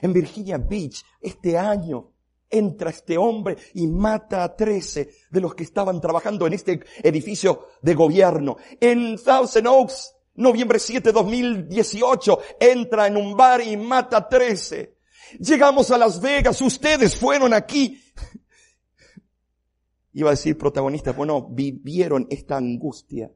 En 0.00 0.12
Virginia 0.12 0.58
Beach, 0.58 1.02
este 1.20 1.58
año, 1.58 2.12
entra 2.48 2.90
este 2.90 3.16
hombre 3.16 3.56
y 3.74 3.86
mata 3.86 4.44
a 4.44 4.54
13 4.54 5.10
de 5.30 5.40
los 5.40 5.54
que 5.54 5.64
estaban 5.64 6.00
trabajando 6.00 6.46
en 6.46 6.52
este 6.52 6.80
edificio 7.02 7.66
de 7.80 7.94
gobierno. 7.94 8.58
En 8.78 9.16
Thousand 9.16 9.66
Oaks, 9.66 10.14
Noviembre 10.34 10.78
7, 10.78 11.12
2018, 11.12 12.38
entra 12.58 13.06
en 13.06 13.16
un 13.16 13.36
bar 13.36 13.60
y 13.60 13.76
mata 13.76 14.28
13. 14.28 14.96
Llegamos 15.38 15.90
a 15.90 15.98
Las 15.98 16.20
Vegas, 16.20 16.60
ustedes 16.62 17.16
fueron 17.16 17.52
aquí. 17.52 18.02
Iba 20.14 20.30
a 20.30 20.32
decir 20.32 20.56
protagonistas, 20.56 21.14
bueno, 21.16 21.48
vivieron 21.50 22.26
esta 22.30 22.56
angustia 22.56 23.30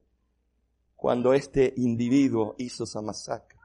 cuando 0.94 1.35
este 1.35 1.74
individuo 1.76 2.54
hizo 2.59 2.85
esa 2.85 3.02
masacre. 3.02 3.59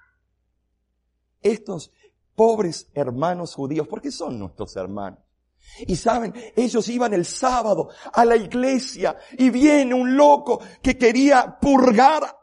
Estos 1.41 1.91
pobres 2.35 2.89
hermanos 2.93 3.55
judíos, 3.55 3.87
porque 3.87 4.11
son 4.11 4.39
nuestros 4.39 4.75
hermanos. 4.75 5.19
Y 5.87 5.95
saben, 5.95 6.33
ellos 6.55 6.87
iban 6.89 7.13
el 7.13 7.25
sábado 7.25 7.89
a 8.11 8.25
la 8.25 8.35
iglesia 8.35 9.17
y 9.37 9.49
viene 9.49 9.93
un 9.93 10.17
loco 10.17 10.59
que 10.81 10.97
quería 10.97 11.57
purgar 11.59 12.40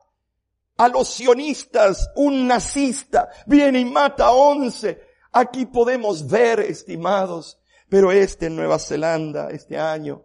a 0.79 0.88
los 0.88 1.09
sionistas, 1.09 2.11
un 2.17 2.47
nazista, 2.47 3.29
viene 3.47 3.81
y 3.81 3.85
mata 3.85 4.27
a 4.27 4.33
once. 4.33 5.01
Aquí 5.33 5.67
podemos 5.67 6.27
ver, 6.27 6.61
estimados, 6.61 7.61
pero 7.88 8.12
este 8.12 8.47
en 8.47 8.57
Nueva 8.57 8.79
Zelanda, 8.79 9.51
este 9.51 9.77
año, 9.77 10.25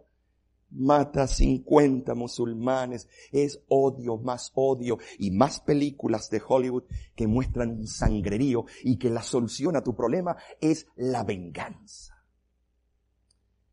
mata 0.70 1.24
a 1.24 1.26
50 1.26 2.14
musulmanes. 2.14 3.08
Es 3.32 3.60
odio, 3.68 4.16
más 4.16 4.52
odio 4.54 4.98
y 5.18 5.32
más 5.32 5.60
películas 5.60 6.30
de 6.30 6.42
Hollywood 6.46 6.84
que 7.16 7.26
muestran 7.26 7.70
un 7.70 7.86
sangrerío 7.86 8.64
y 8.82 8.96
que 8.96 9.10
la 9.10 9.22
solución 9.22 9.76
a 9.76 9.82
tu 9.82 9.94
problema 9.94 10.36
es 10.60 10.86
la 10.96 11.24
venganza. 11.24 12.14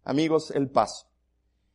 Amigos, 0.04 0.52
el 0.52 0.70
paso. 0.70 1.11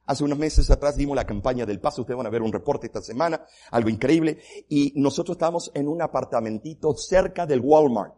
Hace 0.07 0.25
unos 0.25 0.38
meses 0.38 0.71
atrás 0.71 0.97
dimos 0.97 1.16
la 1.16 1.27
campaña 1.27 1.66
del 1.66 1.81
paso, 1.81 2.03
ustedes 2.03 2.16
van 2.16 2.27
a 2.27 2.31
ver 2.31 2.42
un 2.42 2.53
reporte 2.53 2.87
esta 2.87 3.03
semana, 3.03 3.45
algo 3.73 3.88
increíble, 3.88 4.40
y 4.69 4.92
nosotros 4.97 5.35
estábamos 5.35 5.71
en 5.75 5.88
un 5.88 6.01
apartamentito 6.01 6.95
cerca 6.97 7.45
del 7.45 7.61
Walmart. 7.61 8.14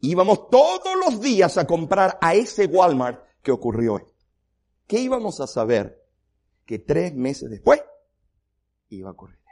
Íbamos 0.00 0.50
todos 0.50 0.96
los 1.04 1.20
días 1.20 1.56
a 1.58 1.66
comprar 1.66 2.18
a 2.20 2.34
ese 2.34 2.66
Walmart 2.66 3.24
que 3.40 3.52
ocurrió. 3.52 4.04
¿Qué 4.86 4.98
íbamos 4.98 5.40
a 5.40 5.46
saber? 5.46 6.02
Que 6.66 6.78
tres 6.78 7.14
meses 7.14 7.50
después 7.50 7.82
iba 8.88 9.10
a 9.10 9.12
ocurrir. 9.12 9.43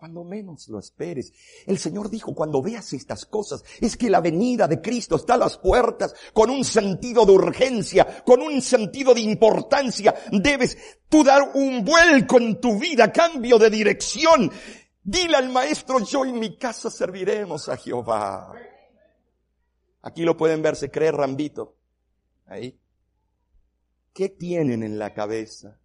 Cuando 0.00 0.24
menos 0.24 0.66
lo 0.68 0.78
esperes. 0.78 1.30
El 1.66 1.76
Señor 1.76 2.08
dijo, 2.08 2.34
cuando 2.34 2.62
veas 2.62 2.90
estas 2.94 3.26
cosas, 3.26 3.62
es 3.82 3.98
que 3.98 4.08
la 4.08 4.22
venida 4.22 4.66
de 4.66 4.80
Cristo 4.80 5.16
está 5.16 5.34
a 5.34 5.36
las 5.36 5.58
puertas 5.58 6.14
con 6.32 6.48
un 6.48 6.64
sentido 6.64 7.26
de 7.26 7.32
urgencia, 7.32 8.24
con 8.24 8.40
un 8.40 8.62
sentido 8.62 9.12
de 9.12 9.20
importancia. 9.20 10.14
Debes 10.32 10.78
tú 11.06 11.22
dar 11.22 11.50
un 11.52 11.84
vuelco 11.84 12.38
en 12.38 12.58
tu 12.58 12.78
vida, 12.78 13.12
cambio 13.12 13.58
de 13.58 13.68
dirección. 13.68 14.50
Dile 15.02 15.36
al 15.36 15.50
maestro, 15.50 16.02
yo 16.02 16.24
en 16.24 16.38
mi 16.38 16.56
casa 16.56 16.90
serviremos 16.90 17.68
a 17.68 17.76
Jehová. 17.76 18.54
Aquí 20.00 20.22
lo 20.22 20.34
pueden 20.34 20.62
ver, 20.62 20.76
se 20.76 20.90
cree 20.90 21.12
Rambito. 21.12 21.76
Ahí. 22.46 22.80
¿Qué 24.14 24.30
tienen 24.30 24.82
en 24.82 24.98
la 24.98 25.12
cabeza? 25.12 25.78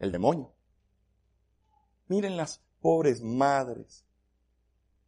El 0.00 0.10
demonio. 0.10 0.53
Miren 2.08 2.36
las 2.36 2.62
pobres 2.80 3.22
madres. 3.22 4.04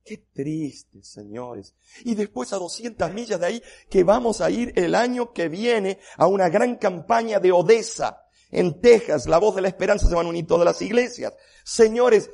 Qué 0.04 0.18
triste, 0.32 1.02
señores. 1.02 1.74
Y 2.04 2.14
después 2.14 2.52
a 2.52 2.58
200 2.58 3.12
millas 3.12 3.40
de 3.40 3.46
ahí 3.46 3.62
que 3.90 4.04
vamos 4.04 4.40
a 4.40 4.50
ir 4.50 4.72
el 4.76 4.94
año 4.94 5.32
que 5.32 5.48
viene 5.48 5.98
a 6.16 6.26
una 6.26 6.48
gran 6.48 6.76
campaña 6.76 7.40
de 7.40 7.50
Odessa, 7.52 8.26
en 8.50 8.80
Texas. 8.80 9.26
La 9.26 9.38
voz 9.38 9.56
de 9.56 9.62
la 9.62 9.68
esperanza 9.68 10.06
se 10.08 10.14
van 10.14 10.26
a 10.26 10.30
unir 10.30 10.46
todas 10.46 10.64
las 10.64 10.80
iglesias. 10.80 11.34
Señores, 11.64 12.30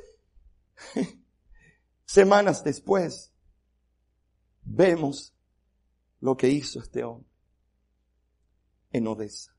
semanas 2.05 2.63
después, 2.63 3.33
vemos 4.61 5.33
lo 6.19 6.37
que 6.37 6.49
hizo 6.49 6.79
este 6.79 7.03
hombre 7.03 7.29
en 8.91 9.07
Odessa. 9.07 9.53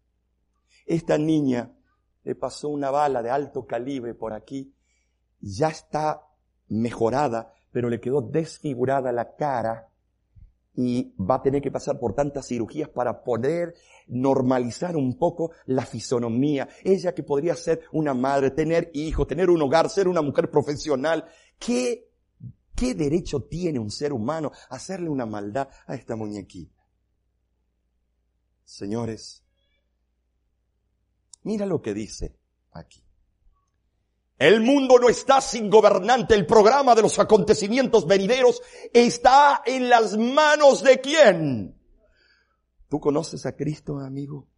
Esta 0.86 1.18
niña 1.18 1.76
le 2.22 2.34
pasó 2.34 2.68
una 2.68 2.90
bala 2.90 3.22
de 3.22 3.30
alto 3.30 3.66
calibre 3.66 4.14
por 4.14 4.32
aquí 4.32 4.73
ya 5.44 5.68
está 5.68 6.26
mejorada, 6.68 7.52
pero 7.70 7.90
le 7.90 8.00
quedó 8.00 8.22
desfigurada 8.22 9.12
la 9.12 9.36
cara 9.36 9.90
y 10.74 11.14
va 11.18 11.36
a 11.36 11.42
tener 11.42 11.60
que 11.60 11.70
pasar 11.70 12.00
por 12.00 12.14
tantas 12.14 12.48
cirugías 12.48 12.88
para 12.88 13.22
poder 13.22 13.74
normalizar 14.08 14.96
un 14.96 15.18
poco 15.18 15.52
la 15.66 15.84
fisonomía. 15.84 16.68
Ella 16.82 17.14
que 17.14 17.22
podría 17.22 17.54
ser 17.54 17.82
una 17.92 18.14
madre, 18.14 18.50
tener 18.50 18.90
hijos, 18.94 19.26
tener 19.26 19.50
un 19.50 19.60
hogar, 19.62 19.90
ser 19.90 20.08
una 20.08 20.22
mujer 20.22 20.50
profesional. 20.50 21.26
¿Qué, 21.58 22.10
qué 22.74 22.94
derecho 22.94 23.42
tiene 23.42 23.78
un 23.78 23.90
ser 23.90 24.12
humano 24.12 24.50
a 24.70 24.76
hacerle 24.76 25.10
una 25.10 25.26
maldad 25.26 25.68
a 25.86 25.94
esta 25.94 26.16
muñequita? 26.16 26.82
Señores, 28.64 29.44
mira 31.42 31.66
lo 31.66 31.82
que 31.82 31.92
dice 31.92 32.34
aquí. 32.72 33.03
El 34.38 34.60
mundo 34.60 34.98
no 34.98 35.08
está 35.08 35.40
sin 35.40 35.70
gobernante. 35.70 36.34
El 36.34 36.46
programa 36.46 36.94
de 36.94 37.02
los 37.02 37.18
acontecimientos 37.18 38.06
venideros 38.06 38.60
está 38.92 39.62
en 39.64 39.88
las 39.88 40.16
manos 40.16 40.82
de 40.82 41.00
quién. 41.00 41.80
¿Tú 42.88 43.00
conoces 43.00 43.46
a 43.46 43.54
Cristo, 43.54 43.98
amigo? 43.98 44.48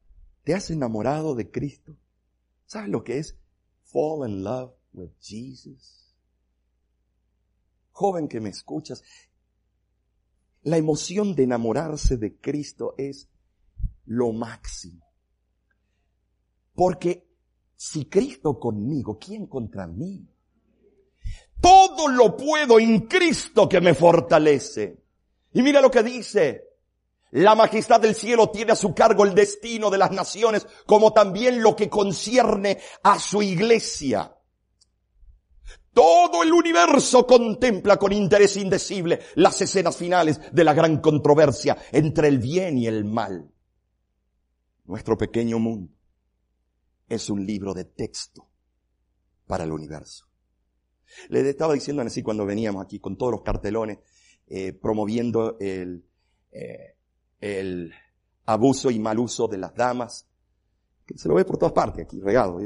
¿Te 0.45 0.55
has 0.55 0.71
enamorado 0.71 1.35
de 1.35 1.51
Cristo? 1.51 1.97
¿Sabes 2.67 2.89
lo 2.89 3.05
que 3.05 3.19
es 3.19 3.39
fall 3.85 4.29
in 4.29 4.43
love 4.43 4.73
with 4.93 5.11
Jesus? 5.21 6.15
Joven 7.93 8.29
que 8.29 8.41
me 8.41 8.51
escuchas, 8.51 9.03
la 10.63 10.77
emoción 10.77 11.35
de 11.35 11.45
enamorarse 11.45 12.17
de 12.17 12.37
Cristo 12.37 12.95
es 12.99 13.29
lo 14.05 14.33
máximo. 14.33 15.07
Porque 16.75 17.26
si 17.77 18.07
Cristo 18.07 18.59
conmigo, 18.59 19.19
¿quién 19.19 19.47
contra 19.47 19.87
mí? 19.87 20.27
Todo 21.61 22.09
lo 22.09 22.37
puedo 22.37 22.81
en 22.81 23.07
Cristo 23.07 23.69
que 23.69 23.81
me 23.81 23.95
fortalece. 23.95 25.03
Y 25.53 25.63
mira 25.63 25.81
lo 25.81 25.91
que 25.91 26.03
dice. 26.03 26.63
La 27.33 27.55
majestad 27.55 28.01
del 28.01 28.15
cielo 28.15 28.51
tiene 28.51 28.73
a 28.73 28.77
su 28.77 28.95
cargo 28.95 29.25
el 29.25 29.35
destino 29.35 29.91
de 29.91 29.99
las 29.99 30.11
naciones, 30.11 30.67
como 30.87 31.13
también 31.13 31.61
lo 31.61 31.77
que 31.77 31.91
concierne 31.91 32.79
a 33.03 33.19
su 33.19 33.43
iglesia. 33.43 34.33
Todo 35.93 36.43
el 36.43 36.53
universo 36.53 37.27
contempla 37.27 37.97
con 37.97 38.13
interés 38.13 38.57
indecible 38.57 39.21
las 39.35 39.61
escenas 39.61 39.97
finales 39.97 40.41
de 40.53 40.65
la 40.65 40.73
gran 40.73 41.01
controversia 41.01 41.77
entre 41.91 42.29
el 42.29 42.39
bien 42.39 42.79
y 42.79 42.87
el 42.87 43.05
mal. 43.05 43.51
Nuestro 44.85 45.19
pequeño 45.19 45.59
mundo 45.59 45.96
es 47.09 47.31
un 47.31 47.47
libro 47.47 47.75
de 47.75 47.85
texto 47.85 48.49
para 49.47 49.65
el 49.65 49.73
universo. 49.73 50.27
Le 51.29 51.49
estaba 51.49 51.75
diciendo 51.75 52.03
así 52.03 52.23
cuando 52.23 52.45
veníamos 52.45 52.85
aquí 52.85 52.99
con 52.99 53.17
todos 53.17 53.33
los 53.33 53.43
cartelones 53.43 53.99
eh, 54.49 54.73
promoviendo 54.73 55.57
el, 55.59 56.05
eh, 56.53 56.97
el 57.41 57.93
abuso 58.45 58.91
y 58.91 58.99
mal 58.99 59.19
uso 59.19 59.49
de 59.49 59.59
las 59.59 59.75
damas, 59.75 60.29
que 61.05 61.17
se 61.17 61.29
lo 61.29 61.35
ve 61.35 61.45
por 61.45 61.59
todas 61.59 61.73
partes 61.73 62.05
aquí, 62.05 62.21
regado. 62.21 62.59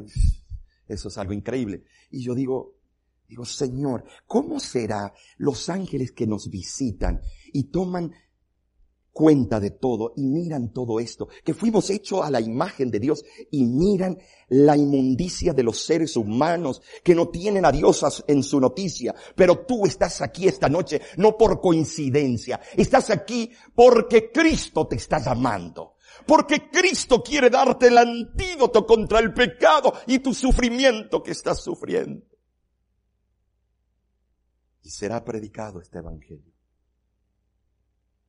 Eso 0.86 1.08
es 1.08 1.18
algo 1.18 1.32
increíble. 1.32 1.84
Y 2.10 2.22
yo 2.22 2.34
digo, 2.34 2.76
digo, 3.28 3.44
Señor, 3.44 4.04
¿cómo 4.26 4.58
será 4.58 5.12
los 5.36 5.68
ángeles 5.68 6.12
que 6.12 6.26
nos 6.26 6.50
visitan 6.50 7.20
y 7.52 7.64
toman 7.64 8.12
cuenta 9.12 9.60
de 9.60 9.70
todo 9.70 10.12
y 10.16 10.22
miran 10.26 10.72
todo 10.72 11.00
esto, 11.00 11.28
que 11.44 11.54
fuimos 11.54 11.90
hechos 11.90 12.24
a 12.24 12.30
la 12.30 12.40
imagen 12.40 12.90
de 12.90 13.00
Dios 13.00 13.24
y 13.50 13.64
miran 13.64 14.18
la 14.48 14.76
inmundicia 14.76 15.52
de 15.52 15.62
los 15.62 15.84
seres 15.84 16.16
humanos 16.16 16.82
que 17.02 17.14
no 17.14 17.28
tienen 17.28 17.64
a 17.64 17.72
Dios 17.72 18.24
en 18.26 18.42
su 18.42 18.60
noticia. 18.60 19.14
Pero 19.34 19.64
tú 19.66 19.86
estás 19.86 20.22
aquí 20.22 20.48
esta 20.48 20.68
noche 20.68 21.00
no 21.16 21.36
por 21.36 21.60
coincidencia, 21.60 22.60
estás 22.76 23.10
aquí 23.10 23.50
porque 23.74 24.30
Cristo 24.30 24.86
te 24.86 24.96
está 24.96 25.18
llamando. 25.18 25.96
Porque 26.26 26.70
Cristo 26.70 27.22
quiere 27.22 27.48
darte 27.50 27.86
el 27.86 27.96
antídoto 27.96 28.84
contra 28.84 29.20
el 29.20 29.32
pecado 29.32 29.92
y 30.06 30.18
tu 30.18 30.34
sufrimiento 30.34 31.22
que 31.22 31.30
estás 31.30 31.62
sufriendo. 31.62 32.26
Y 34.82 34.90
será 34.90 35.24
predicado 35.24 35.80
este 35.80 35.98
evangelio 35.98 36.49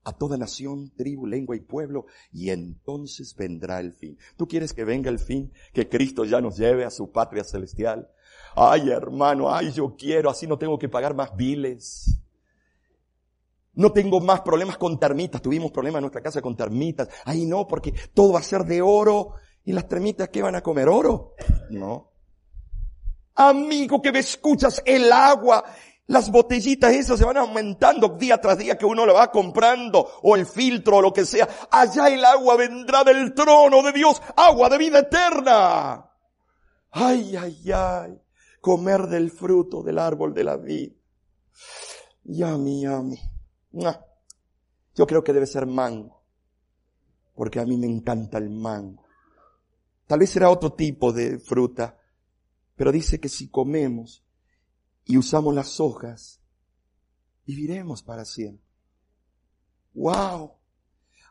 a 0.03 0.13
toda 0.13 0.37
nación, 0.37 0.91
tribu, 0.95 1.27
lengua 1.27 1.55
y 1.55 1.59
pueblo, 1.59 2.05
y 2.31 2.49
entonces 2.49 3.35
vendrá 3.35 3.79
el 3.79 3.93
fin. 3.93 4.17
¿Tú 4.35 4.47
quieres 4.47 4.73
que 4.73 4.83
venga 4.83 5.09
el 5.09 5.19
fin? 5.19 5.51
Que 5.73 5.87
Cristo 5.87 6.25
ya 6.25 6.41
nos 6.41 6.57
lleve 6.57 6.85
a 6.85 6.89
su 6.89 7.11
patria 7.11 7.43
celestial. 7.43 8.09
Ay, 8.55 8.89
hermano, 8.89 9.53
ay, 9.53 9.71
yo 9.71 9.95
quiero, 9.95 10.29
así 10.29 10.47
no 10.47 10.57
tengo 10.57 10.79
que 10.79 10.89
pagar 10.89 11.15
más 11.15 11.35
biles. 11.35 12.17
No 13.73 13.91
tengo 13.93 14.19
más 14.19 14.41
problemas 14.41 14.77
con 14.77 14.99
termitas. 14.99 15.41
Tuvimos 15.41 15.71
problemas 15.71 15.99
en 15.99 16.03
nuestra 16.03 16.21
casa 16.21 16.41
con 16.41 16.57
termitas. 16.57 17.07
Ay, 17.23 17.45
no, 17.45 17.67
porque 17.67 17.93
todo 18.13 18.33
va 18.33 18.39
a 18.39 18.43
ser 18.43 18.65
de 18.65 18.81
oro. 18.81 19.35
¿Y 19.63 19.71
las 19.71 19.87
termitas 19.87 20.29
qué 20.29 20.41
van 20.41 20.55
a 20.55 20.61
comer? 20.61 20.89
¿Oro? 20.89 21.35
No. 21.69 22.11
Amigo 23.35 24.01
que 24.01 24.11
me 24.11 24.19
escuchas, 24.19 24.81
el 24.85 25.11
agua 25.11 25.63
las 26.12 26.30
botellitas 26.30 26.91
esas 26.91 27.17
se 27.17 27.24
van 27.24 27.38
aumentando 27.38 28.10
día 28.10 28.39
tras 28.39 28.58
día 28.58 28.78
que 28.78 28.86
uno 28.86 29.06
lo 29.06 29.13
va 29.13 29.32
comprando, 29.32 30.06
o 30.21 30.36
el 30.36 30.45
filtro, 30.45 30.97
o 30.97 31.02
lo 31.02 31.13
que 31.13 31.26
sea. 31.26 31.47
Allá 31.71 32.10
el 32.10 32.26
agua 32.26 32.58
vendrá 32.58 33.06
del 33.06 33.34
trono 33.34 33.82
de 33.82 33.93
Dios, 33.93 34.21
agua 34.36 34.67
de 34.67 34.78
vida 34.78 35.00
eterna. 35.00 36.12
Ay, 36.91 37.38
ay, 37.38 37.71
ay, 37.71 38.21
comer 38.60 39.08
del 39.08 39.32
fruto 39.32 39.82
del 39.84 40.00
árbol 40.00 40.34
de 40.34 40.43
la 40.43 40.58
vida. 40.58 40.93
Yami, 42.26 42.82
yami. 42.82 43.19
Yo 44.93 45.08
creo 45.08 45.24
que 45.24 45.32
debe 45.32 45.47
ser 45.47 45.65
mango, 45.65 46.26
porque 47.36 47.62
a 47.62 47.65
mí 47.65 47.78
me 47.78 47.88
encanta 47.88 48.38
el 48.38 48.50
mango. 48.50 49.06
Tal 50.08 50.19
vez 50.19 50.30
será 50.30 50.50
otro 50.50 50.74
tipo 50.74 51.13
de 51.13 51.39
fruta, 51.39 51.97
pero 52.76 52.91
dice 52.91 53.21
que 53.21 53.30
si 53.30 53.50
comemos 53.50 54.20
y 55.12 55.17
usamos 55.17 55.54
las 55.54 55.82
hojas, 55.82 56.39
viviremos 57.45 58.02
para 58.02 58.24
siempre. 58.24 58.65
¡Wow! 59.93 60.54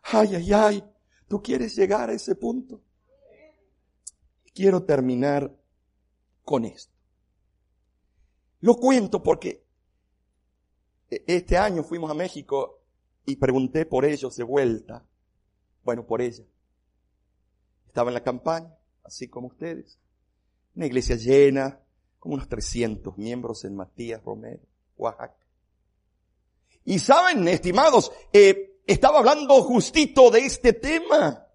¡Ay, 0.02 0.34
ay, 0.34 0.52
ay! 0.52 0.84
¿Tú 1.26 1.40
quieres 1.42 1.74
llegar 1.76 2.10
a 2.10 2.12
ese 2.12 2.34
punto? 2.34 2.82
Quiero 4.52 4.82
terminar 4.84 5.58
con 6.44 6.66
esto. 6.66 6.92
Lo 8.60 8.74
cuento 8.74 9.22
porque 9.22 9.64
este 11.08 11.56
año 11.56 11.82
fuimos 11.82 12.10
a 12.10 12.14
México 12.14 12.82
y 13.24 13.36
pregunté 13.36 13.86
por 13.86 14.04
ellos 14.04 14.36
de 14.36 14.44
vuelta. 14.44 15.06
Bueno, 15.84 16.06
por 16.06 16.20
ella. 16.20 16.44
Estaba 17.86 18.10
en 18.10 18.14
la 18.14 18.22
campaña, 18.22 18.76
así 19.04 19.28
como 19.28 19.46
ustedes. 19.46 19.98
Una 20.74 20.84
iglesia 20.84 21.16
llena, 21.16 21.80
como 22.20 22.34
unos 22.34 22.48
300 22.48 23.16
miembros 23.18 23.64
en 23.64 23.74
Matías 23.74 24.22
Romero, 24.22 24.62
Oaxaca. 24.96 25.36
Y 26.84 26.98
saben, 26.98 27.48
estimados, 27.48 28.12
eh, 28.32 28.78
estaba 28.86 29.18
hablando 29.18 29.60
justito 29.62 30.30
de 30.30 30.40
este 30.40 30.74
tema. 30.74 31.46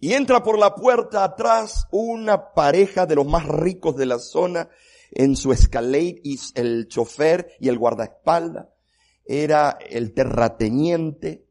Y 0.00 0.12
entra 0.14 0.42
por 0.42 0.58
la 0.58 0.74
puerta 0.74 1.22
atrás 1.22 1.86
una 1.90 2.52
pareja 2.52 3.06
de 3.06 3.14
los 3.14 3.26
más 3.26 3.46
ricos 3.46 3.96
de 3.96 4.06
la 4.06 4.18
zona 4.18 4.68
en 5.10 5.36
su 5.36 5.52
Escalade 5.52 6.20
y 6.22 6.38
el 6.54 6.88
chofer 6.88 7.52
y 7.60 7.68
el 7.68 7.78
guardaespaldas. 7.78 8.68
Era 9.24 9.78
el 9.88 10.12
terrateniente 10.12 11.46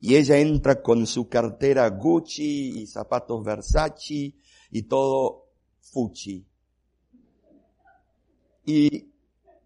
y 0.00 0.16
ella 0.16 0.36
entra 0.36 0.82
con 0.82 1.06
su 1.06 1.28
cartera 1.28 1.88
Gucci 1.88 2.82
y 2.82 2.86
zapatos 2.86 3.42
Versace 3.42 4.34
y 4.70 4.82
todo 4.82 5.48
Fuchi. 5.80 6.46
Y, 8.64 9.12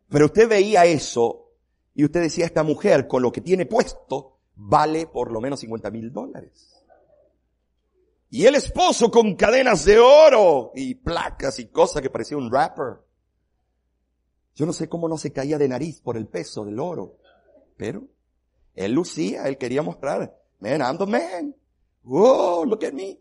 pero 0.09 0.27
usted 0.27 0.49
veía 0.49 0.85
eso 0.85 1.53
y 1.95 2.05
usted 2.05 2.23
decía, 2.23 2.47
esta 2.47 2.63
mujer 2.63 3.07
con 3.09 3.23
lo 3.23 3.33
que 3.33 3.41
tiene 3.41 3.67
puesto 3.67 4.39
vale 4.55 5.07
por 5.07 5.31
lo 5.31 5.41
menos 5.41 5.61
50 5.61 5.91
mil 5.91 6.13
dólares. 6.13 6.75
Y 8.31 8.45
el 8.45 8.57
esposo 8.57 9.11
con 9.11 9.37
cadenas 9.37 9.85
de 9.85 9.99
oro 9.99 10.73
y 10.75 10.95
placas 10.95 11.59
y 11.59 11.67
cosas 11.67 12.03
que 12.03 12.11
parecía 12.11 12.37
un 12.37 12.53
rapper. 12.53 13.01
Yo 14.55 14.67
no 14.67 14.73
sé 14.73 14.89
cómo 14.89 15.09
no 15.09 15.17
se 15.17 15.33
caía 15.33 15.57
de 15.57 15.69
nariz 15.69 16.01
por 16.01 16.17
el 16.17 16.27
peso 16.27 16.65
del 16.65 16.79
oro. 16.79 17.17
Pero 17.77 18.05
él 18.75 18.93
lucía, 18.93 19.45
él 19.45 19.57
quería 19.57 19.83
mostrar, 19.83 20.37
man, 20.61 20.81
I'm 20.81 20.99
the 20.99 21.07
man. 21.07 21.57
Oh, 22.05 22.65
look 22.65 22.85
at 22.85 22.93
me. 22.93 23.19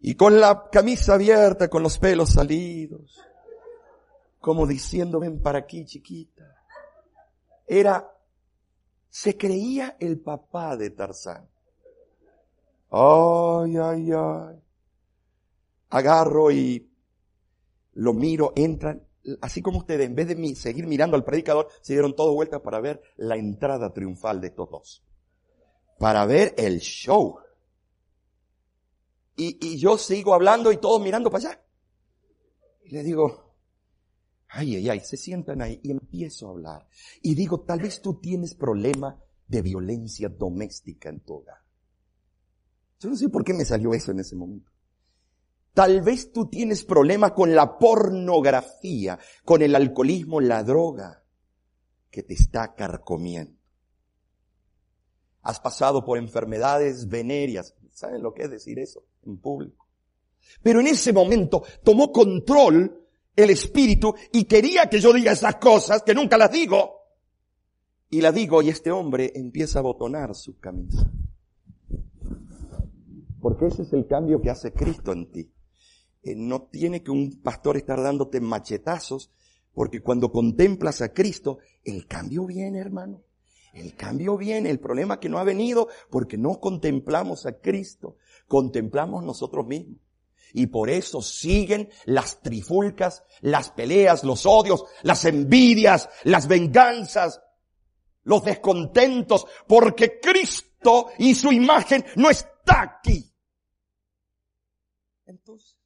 Y 0.00 0.16
con 0.16 0.40
la 0.40 0.68
camisa 0.70 1.14
abierta, 1.14 1.68
con 1.68 1.82
los 1.82 1.98
pelos 1.98 2.30
salidos 2.30 3.22
como 4.42 4.66
diciendo, 4.66 5.20
ven 5.20 5.40
para 5.40 5.60
aquí, 5.60 5.86
chiquita. 5.86 6.44
Era, 7.66 8.12
se 9.08 9.38
creía 9.38 9.96
el 10.00 10.20
papá 10.20 10.76
de 10.76 10.90
Tarzán. 10.90 11.48
Ay, 12.90 13.76
ay, 13.78 14.10
ay. 14.12 14.62
Agarro 15.90 16.50
y 16.50 16.90
lo 17.94 18.12
miro, 18.12 18.52
entran 18.56 19.06
así 19.40 19.62
como 19.62 19.78
ustedes, 19.78 20.06
en 20.06 20.16
vez 20.16 20.26
de 20.26 20.54
seguir 20.56 20.86
mirando 20.88 21.16
al 21.16 21.24
predicador, 21.24 21.68
se 21.80 21.92
dieron 21.92 22.16
todos 22.16 22.34
vueltas 22.34 22.60
para 22.60 22.80
ver 22.80 23.00
la 23.16 23.36
entrada 23.36 23.92
triunfal 23.92 24.40
de 24.40 24.48
estos 24.48 24.68
dos. 24.68 25.04
Para 26.00 26.26
ver 26.26 26.54
el 26.58 26.80
show. 26.80 27.38
Y, 29.36 29.64
y 29.64 29.78
yo 29.78 29.96
sigo 29.96 30.34
hablando 30.34 30.72
y 30.72 30.78
todos 30.78 31.00
mirando 31.00 31.30
para 31.30 31.50
allá. 31.50 31.64
Y 32.82 32.90
le 32.90 33.04
digo, 33.04 33.51
ay, 34.52 34.76
ay, 34.76 34.90
ay, 34.90 35.00
se 35.00 35.16
sientan 35.16 35.62
ahí 35.62 35.80
y 35.82 35.90
empiezo 35.90 36.46
a 36.46 36.50
hablar. 36.50 36.86
Y 37.22 37.34
digo, 37.34 37.60
tal 37.62 37.80
vez 37.80 38.00
tú 38.02 38.20
tienes 38.20 38.54
problema 38.54 39.18
de 39.48 39.62
violencia 39.62 40.28
doméstica 40.28 41.08
en 41.08 41.20
tu 41.20 41.34
hogar. 41.34 41.58
Yo 43.00 43.08
no 43.08 43.16
sé 43.16 43.28
por 43.28 43.44
qué 43.44 43.54
me 43.54 43.64
salió 43.64 43.94
eso 43.94 44.12
en 44.12 44.20
ese 44.20 44.36
momento. 44.36 44.70
Tal 45.72 46.02
vez 46.02 46.32
tú 46.32 46.48
tienes 46.48 46.84
problema 46.84 47.34
con 47.34 47.54
la 47.54 47.78
pornografía, 47.78 49.18
con 49.44 49.62
el 49.62 49.74
alcoholismo, 49.74 50.40
la 50.40 50.62
droga 50.62 51.24
que 52.10 52.22
te 52.22 52.34
está 52.34 52.74
carcomiendo. 52.74 53.58
Has 55.40 55.60
pasado 55.60 56.04
por 56.04 56.18
enfermedades 56.18 57.08
venéreas. 57.08 57.74
¿Saben 57.90 58.22
lo 58.22 58.34
que 58.34 58.42
es 58.42 58.50
decir 58.50 58.78
eso 58.78 59.04
en 59.24 59.38
público? 59.38 59.88
Pero 60.62 60.80
en 60.80 60.88
ese 60.88 61.12
momento 61.12 61.64
tomó 61.82 62.12
control 62.12 63.01
el 63.34 63.50
espíritu 63.50 64.14
y 64.32 64.44
quería 64.44 64.88
que 64.88 65.00
yo 65.00 65.12
diga 65.12 65.32
esas 65.32 65.56
cosas 65.56 66.02
que 66.02 66.14
nunca 66.14 66.36
las 66.36 66.50
digo. 66.50 67.02
Y 68.10 68.20
las 68.20 68.34
digo 68.34 68.60
y 68.60 68.68
este 68.68 68.90
hombre 68.90 69.32
empieza 69.34 69.78
a 69.78 69.82
botonar 69.82 70.34
su 70.34 70.58
camisa. 70.58 71.10
Porque 73.40 73.66
ese 73.66 73.82
es 73.82 73.92
el 73.92 74.06
cambio 74.06 74.40
que 74.40 74.50
hace 74.50 74.72
Cristo 74.72 75.12
en 75.12 75.30
ti. 75.30 75.50
Eh, 76.22 76.34
no 76.36 76.62
tiene 76.62 77.02
que 77.02 77.10
un 77.10 77.40
pastor 77.42 77.76
estar 77.76 78.00
dándote 78.00 78.40
machetazos, 78.40 79.32
porque 79.74 80.00
cuando 80.00 80.30
contemplas 80.30 81.00
a 81.00 81.12
Cristo, 81.12 81.58
el 81.84 82.06
cambio 82.06 82.46
viene, 82.46 82.78
hermano. 82.78 83.22
El 83.72 83.96
cambio 83.96 84.36
viene, 84.36 84.70
el 84.70 84.78
problema 84.78 85.18
que 85.18 85.30
no 85.30 85.38
ha 85.38 85.44
venido 85.44 85.88
porque 86.10 86.36
no 86.36 86.60
contemplamos 86.60 87.46
a 87.46 87.58
Cristo, 87.60 88.16
contemplamos 88.46 89.24
nosotros 89.24 89.66
mismos. 89.66 89.98
Y 90.52 90.66
por 90.66 90.90
eso 90.90 91.22
siguen 91.22 91.90
las 92.04 92.40
trifulcas, 92.42 93.24
las 93.40 93.70
peleas, 93.70 94.22
los 94.22 94.44
odios, 94.44 94.84
las 95.02 95.24
envidias, 95.24 96.08
las 96.24 96.46
venganzas, 96.46 97.40
los 98.24 98.44
descontentos, 98.44 99.46
porque 99.66 100.20
Cristo 100.20 101.08
y 101.18 101.34
su 101.34 101.52
imagen 101.52 102.04
no 102.16 102.28
está 102.28 102.82
aquí. 102.82 103.32
Entonces, 105.24 105.78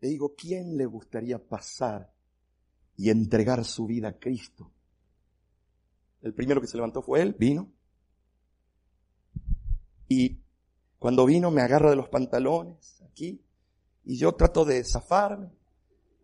le 0.00 0.08
digo, 0.08 0.34
¿quién 0.36 0.76
le 0.76 0.86
gustaría 0.86 1.38
pasar 1.38 2.12
y 2.96 3.10
entregar 3.10 3.64
su 3.64 3.86
vida 3.86 4.08
a 4.08 4.18
Cristo? 4.18 4.72
El 6.22 6.34
primero 6.34 6.60
que 6.60 6.66
se 6.66 6.76
levantó 6.76 7.02
fue 7.02 7.22
él, 7.22 7.36
vino. 7.38 7.72
Y 10.08 10.42
cuando 10.98 11.24
vino 11.26 11.50
me 11.52 11.62
agarra 11.62 11.90
de 11.90 11.96
los 11.96 12.08
pantalones 12.08 12.97
aquí 13.18 13.40
y 14.04 14.16
yo 14.16 14.32
trato 14.34 14.64
de 14.64 14.84
zafarme. 14.84 15.50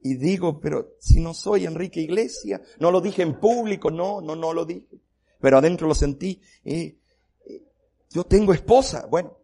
Y 0.02 0.16
digo, 0.16 0.60
pero 0.60 0.96
si 0.98 1.20
no 1.20 1.32
soy 1.32 1.64
Enrique 1.64 2.00
Iglesia, 2.00 2.60
no 2.78 2.90
lo 2.90 3.00
dije 3.00 3.22
en 3.22 3.40
público, 3.40 3.90
no, 3.90 4.20
no, 4.20 4.36
no 4.36 4.52
lo 4.52 4.64
dije. 4.64 5.00
Pero 5.40 5.58
adentro 5.58 5.88
lo 5.88 5.94
sentí. 5.94 6.40
Eh, 6.64 6.98
eh, 7.46 7.62
yo 8.10 8.24
tengo 8.24 8.52
esposa. 8.52 9.06
Bueno, 9.06 9.36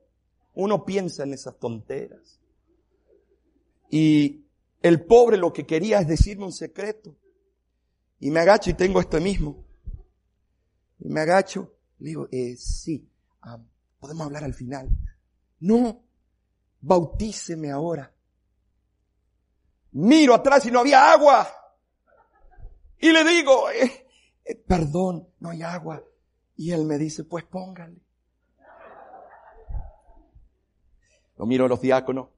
uno 0.55 0.85
piensa 0.85 1.25
en 1.25 1.33
esas 1.33 1.59
tonteras. 1.59 2.41
Y 3.91 4.45
el 4.83 5.05
pobre 5.05 5.39
lo 5.39 5.53
que 5.53 5.67
quería 5.67 6.01
es 6.01 6.09
decirme 6.09 6.45
un 6.45 6.53
secreto. 6.53 7.17
Y 8.19 8.31
me 8.31 8.41
agacho 8.41 8.71
y 8.71 8.75
tengo 8.75 9.01
esto 9.01 9.19
mismo. 9.19 9.65
Y 10.99 11.09
me 11.09 11.21
agacho, 11.21 11.73
le 11.99 12.09
digo, 12.09 12.29
eh, 12.31 12.55
sí, 12.59 13.09
ah, 13.41 13.59
podemos 13.99 14.27
hablar 14.27 14.45
al 14.45 14.53
final. 14.53 14.91
No, 15.59 16.03
bautíceme 16.81 17.71
ahora. 17.71 18.13
Miro 19.93 20.35
atrás 20.35 20.65
y 20.67 20.71
no 20.71 20.81
había 20.81 21.13
agua. 21.13 21.49
Y 22.99 23.13
le 23.13 23.25
digo, 23.25 23.71
eh, 23.71 24.07
eh, 24.45 24.55
perdón, 24.55 25.29
no 25.41 25.51
hay 25.51 25.63
agua. 25.63 26.03
Y 26.57 26.73
él 26.73 26.85
me 26.85 26.99
dice, 26.99 27.25
pues 27.25 27.45
póngale. 27.45 28.01
Lo 31.37 31.47
miro 31.47 31.65
a 31.65 31.69
los 31.69 31.81
diáconos 31.81 32.29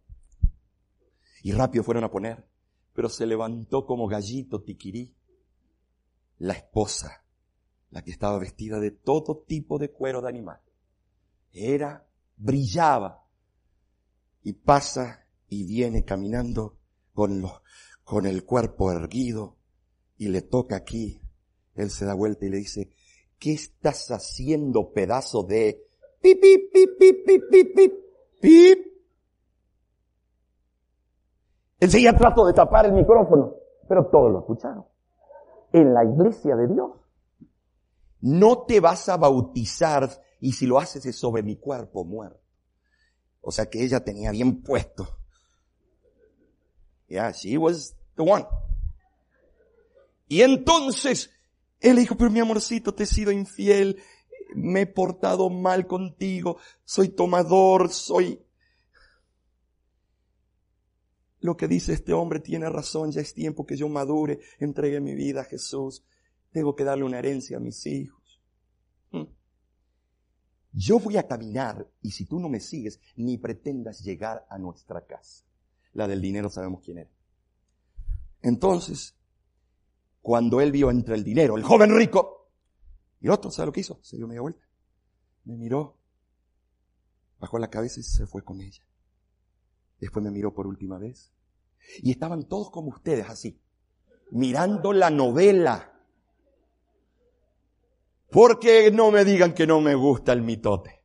y 1.42 1.52
rápido 1.52 1.82
fueron 1.82 2.04
a 2.04 2.10
poner. 2.10 2.46
Pero 2.94 3.08
se 3.08 3.26
levantó 3.26 3.86
como 3.86 4.06
gallito 4.06 4.62
tiquirí 4.62 5.16
la 6.38 6.52
esposa, 6.52 7.24
la 7.90 8.02
que 8.02 8.10
estaba 8.10 8.38
vestida 8.38 8.78
de 8.78 8.90
todo 8.90 9.38
tipo 9.46 9.78
de 9.78 9.90
cuero 9.90 10.20
de 10.20 10.28
animal. 10.28 10.60
Era, 11.52 12.06
brillaba 12.36 13.21
y 14.42 14.54
pasa 14.54 15.26
y 15.48 15.64
viene 15.64 16.04
caminando 16.04 16.78
con, 17.14 18.26
el 18.26 18.44
cuerpo 18.44 18.90
erguido 18.90 19.56
y 20.16 20.28
le 20.28 20.42
toca 20.42 20.76
aquí. 20.76 21.20
Él 21.74 21.90
se 21.90 22.04
da 22.04 22.14
vuelta 22.14 22.46
y 22.46 22.50
le 22.50 22.58
dice, 22.58 22.90
¿qué 23.38 23.52
estás 23.52 24.10
haciendo 24.10 24.92
pedazo 24.92 25.42
de 25.44 25.86
pip, 26.20 26.40
pip, 26.40 26.72
pip, 26.72 26.90
pip, 26.98 27.26
pip, 27.26 27.42
pip, 27.50 27.74
pip, 27.74 27.92
pip? 28.40 28.86
Enseguida 31.80 32.16
trato 32.16 32.46
de 32.46 32.52
tapar 32.52 32.86
el 32.86 32.92
micrófono, 32.92 33.54
pero 33.88 34.06
todos 34.06 34.32
lo 34.32 34.40
escucharon. 34.40 34.84
En 35.72 35.94
la 35.94 36.04
iglesia 36.04 36.54
de 36.56 36.68
Dios. 36.68 36.90
No 38.20 38.64
te 38.66 38.78
vas 38.78 39.08
a 39.08 39.16
bautizar 39.16 40.08
y 40.38 40.52
si 40.52 40.66
lo 40.66 40.78
haces 40.78 41.04
es 41.06 41.16
sobre 41.18 41.42
mi 41.42 41.56
cuerpo 41.56 42.04
muerto. 42.04 42.41
O 43.42 43.52
sea 43.52 43.68
que 43.68 43.82
ella 43.82 44.02
tenía 44.02 44.30
bien 44.30 44.62
puesto. 44.62 45.18
Yeah, 47.08 47.32
she 47.32 47.58
was 47.58 47.94
the 48.16 48.22
one. 48.22 48.46
Y 50.28 50.40
entonces, 50.40 51.30
él 51.80 51.96
dijo, 51.96 52.16
pero 52.16 52.30
mi 52.30 52.40
amorcito, 52.40 52.94
te 52.94 53.02
he 53.02 53.06
sido 53.06 53.30
infiel, 53.30 54.02
me 54.54 54.82
he 54.82 54.86
portado 54.86 55.50
mal 55.50 55.86
contigo, 55.86 56.56
soy 56.84 57.10
tomador, 57.10 57.90
soy 57.90 58.40
lo 61.42 61.56
que 61.56 61.66
dice 61.66 61.92
este 61.92 62.12
hombre 62.12 62.38
tiene 62.38 62.70
razón, 62.70 63.10
ya 63.10 63.20
es 63.20 63.34
tiempo 63.34 63.66
que 63.66 63.76
yo 63.76 63.88
madure, 63.88 64.38
entregue 64.60 65.00
mi 65.00 65.14
vida 65.14 65.40
a 65.40 65.44
Jesús. 65.44 66.04
Tengo 66.52 66.76
que 66.76 66.84
darle 66.84 67.02
una 67.04 67.18
herencia 67.18 67.56
a 67.56 67.60
mis 67.60 67.84
hijos. 67.86 68.21
Yo 70.72 70.98
voy 70.98 71.18
a 71.18 71.26
caminar 71.26 71.86
y 72.00 72.12
si 72.12 72.24
tú 72.24 72.40
no 72.40 72.48
me 72.48 72.60
sigues, 72.60 73.00
ni 73.16 73.36
pretendas 73.38 74.02
llegar 74.02 74.46
a 74.48 74.58
nuestra 74.58 75.04
casa. 75.06 75.44
La 75.92 76.08
del 76.08 76.22
dinero 76.22 76.48
sabemos 76.48 76.80
quién 76.82 76.98
era. 76.98 77.10
Entonces, 78.40 79.14
cuando 80.22 80.60
él 80.60 80.72
vio 80.72 80.90
entre 80.90 81.14
el 81.14 81.24
dinero, 81.24 81.56
el 81.56 81.62
joven 81.62 81.94
rico, 81.94 82.50
y 83.20 83.28
otro, 83.28 83.50
¿sabe 83.50 83.66
lo 83.66 83.72
que 83.72 83.80
hizo? 83.80 84.00
Se 84.02 84.16
dio 84.16 84.26
media 84.26 84.40
vuelta. 84.40 84.66
Me 85.44 85.56
miró, 85.56 85.98
bajó 87.38 87.58
la 87.58 87.70
cabeza 87.70 88.00
y 88.00 88.02
se 88.02 88.26
fue 88.26 88.42
con 88.42 88.60
ella. 88.60 88.82
Después 90.00 90.24
me 90.24 90.30
miró 90.30 90.54
por 90.54 90.66
última 90.66 90.98
vez. 90.98 91.32
Y 92.02 92.10
estaban 92.10 92.48
todos 92.48 92.70
como 92.70 92.88
ustedes 92.88 93.28
así, 93.28 93.60
mirando 94.30 94.92
la 94.92 95.10
novela. 95.10 95.91
Porque 98.32 98.90
no 98.90 99.10
me 99.10 99.26
digan 99.26 99.52
que 99.52 99.66
no 99.66 99.82
me 99.82 99.94
gusta 99.94 100.32
el 100.32 100.40
mitote. 100.40 101.04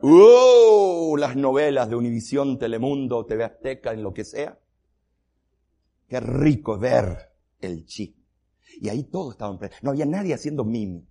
¡Uh! 0.00 1.16
Las 1.16 1.34
novelas 1.34 1.90
de 1.90 1.96
Univisión, 1.96 2.56
Telemundo, 2.56 3.26
TV 3.26 3.42
Azteca, 3.42 3.92
en 3.92 4.04
lo 4.04 4.14
que 4.14 4.24
sea. 4.24 4.60
Qué 6.08 6.20
rico 6.20 6.78
ver 6.78 7.32
el 7.58 7.84
chi. 7.84 8.16
Y 8.80 8.88
ahí 8.88 9.02
todos 9.04 9.34
estaban, 9.34 9.58
no 9.82 9.90
había 9.90 10.06
nadie 10.06 10.34
haciendo 10.34 10.64
mimi. 10.64 11.04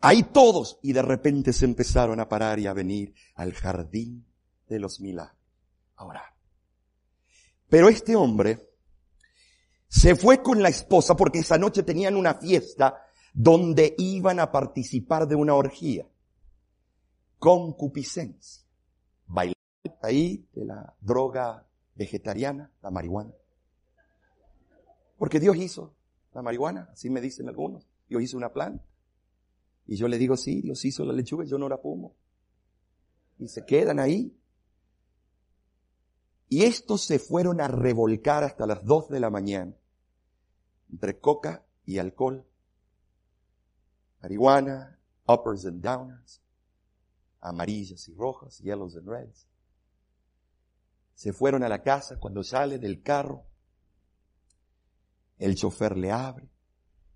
Ahí 0.00 0.22
todos, 0.22 0.78
y 0.82 0.92
de 0.92 1.02
repente 1.02 1.52
se 1.52 1.64
empezaron 1.64 2.20
a 2.20 2.28
parar 2.28 2.60
y 2.60 2.68
a 2.68 2.72
venir 2.72 3.12
al 3.34 3.54
jardín 3.54 4.24
de 4.68 4.78
los 4.78 5.00
milagros 5.00 5.36
ahora. 5.96 6.22
Pero 7.68 7.88
este 7.88 8.14
hombre 8.14 8.70
se 9.88 10.14
fue 10.14 10.42
con 10.42 10.62
la 10.62 10.68
esposa 10.68 11.16
porque 11.16 11.40
esa 11.40 11.58
noche 11.58 11.82
tenían 11.82 12.14
una 12.14 12.34
fiesta 12.34 13.05
donde 13.36 13.94
iban 13.98 14.40
a 14.40 14.50
participar 14.50 15.28
de 15.28 15.34
una 15.34 15.54
orgía. 15.54 16.08
Concupiscencia. 17.38 18.64
Bailar 19.26 19.54
ahí 20.00 20.48
de 20.54 20.64
la 20.64 20.96
droga 21.02 21.68
vegetariana, 21.94 22.72
la 22.82 22.90
marihuana. 22.90 23.34
Porque 25.18 25.38
Dios 25.38 25.54
hizo 25.56 25.94
la 26.32 26.40
marihuana, 26.40 26.88
así 26.90 27.10
me 27.10 27.20
dicen 27.20 27.46
algunos. 27.46 27.86
Dios 28.08 28.22
hizo 28.22 28.38
una 28.38 28.54
planta. 28.54 28.82
Y 29.86 29.96
yo 29.96 30.08
le 30.08 30.16
digo, 30.16 30.38
sí, 30.38 30.62
Dios 30.62 30.82
hizo 30.86 31.04
la 31.04 31.12
lechuga, 31.12 31.44
yo 31.44 31.58
no 31.58 31.68
la 31.68 31.76
fumo. 31.76 32.14
Y 33.38 33.48
se 33.48 33.66
quedan 33.66 33.98
ahí 33.98 34.34
Y 36.48 36.62
estos 36.62 37.02
se 37.02 37.18
fueron 37.18 37.60
a 37.60 37.68
revolcar 37.68 38.44
hasta 38.44 38.66
las 38.66 38.82
dos 38.82 39.10
de 39.10 39.20
la 39.20 39.28
mañana, 39.28 39.76
entre 40.90 41.18
coca 41.18 41.66
y 41.84 41.98
alcohol, 41.98 42.46
marihuana, 44.26 44.98
uppers 45.28 45.64
and 45.66 45.80
downers, 45.80 46.40
amarillas 47.40 48.08
y 48.08 48.14
rojas, 48.14 48.58
yellows 48.58 48.96
and 48.96 49.08
reds. 49.08 49.46
Se 51.14 51.32
fueron 51.32 51.62
a 51.62 51.68
la 51.68 51.82
casa 51.82 52.18
cuando 52.18 52.42
sale 52.42 52.78
del 52.78 53.02
carro. 53.02 53.46
El 55.38 55.54
chofer 55.54 55.96
le 55.96 56.10
abre, 56.10 56.48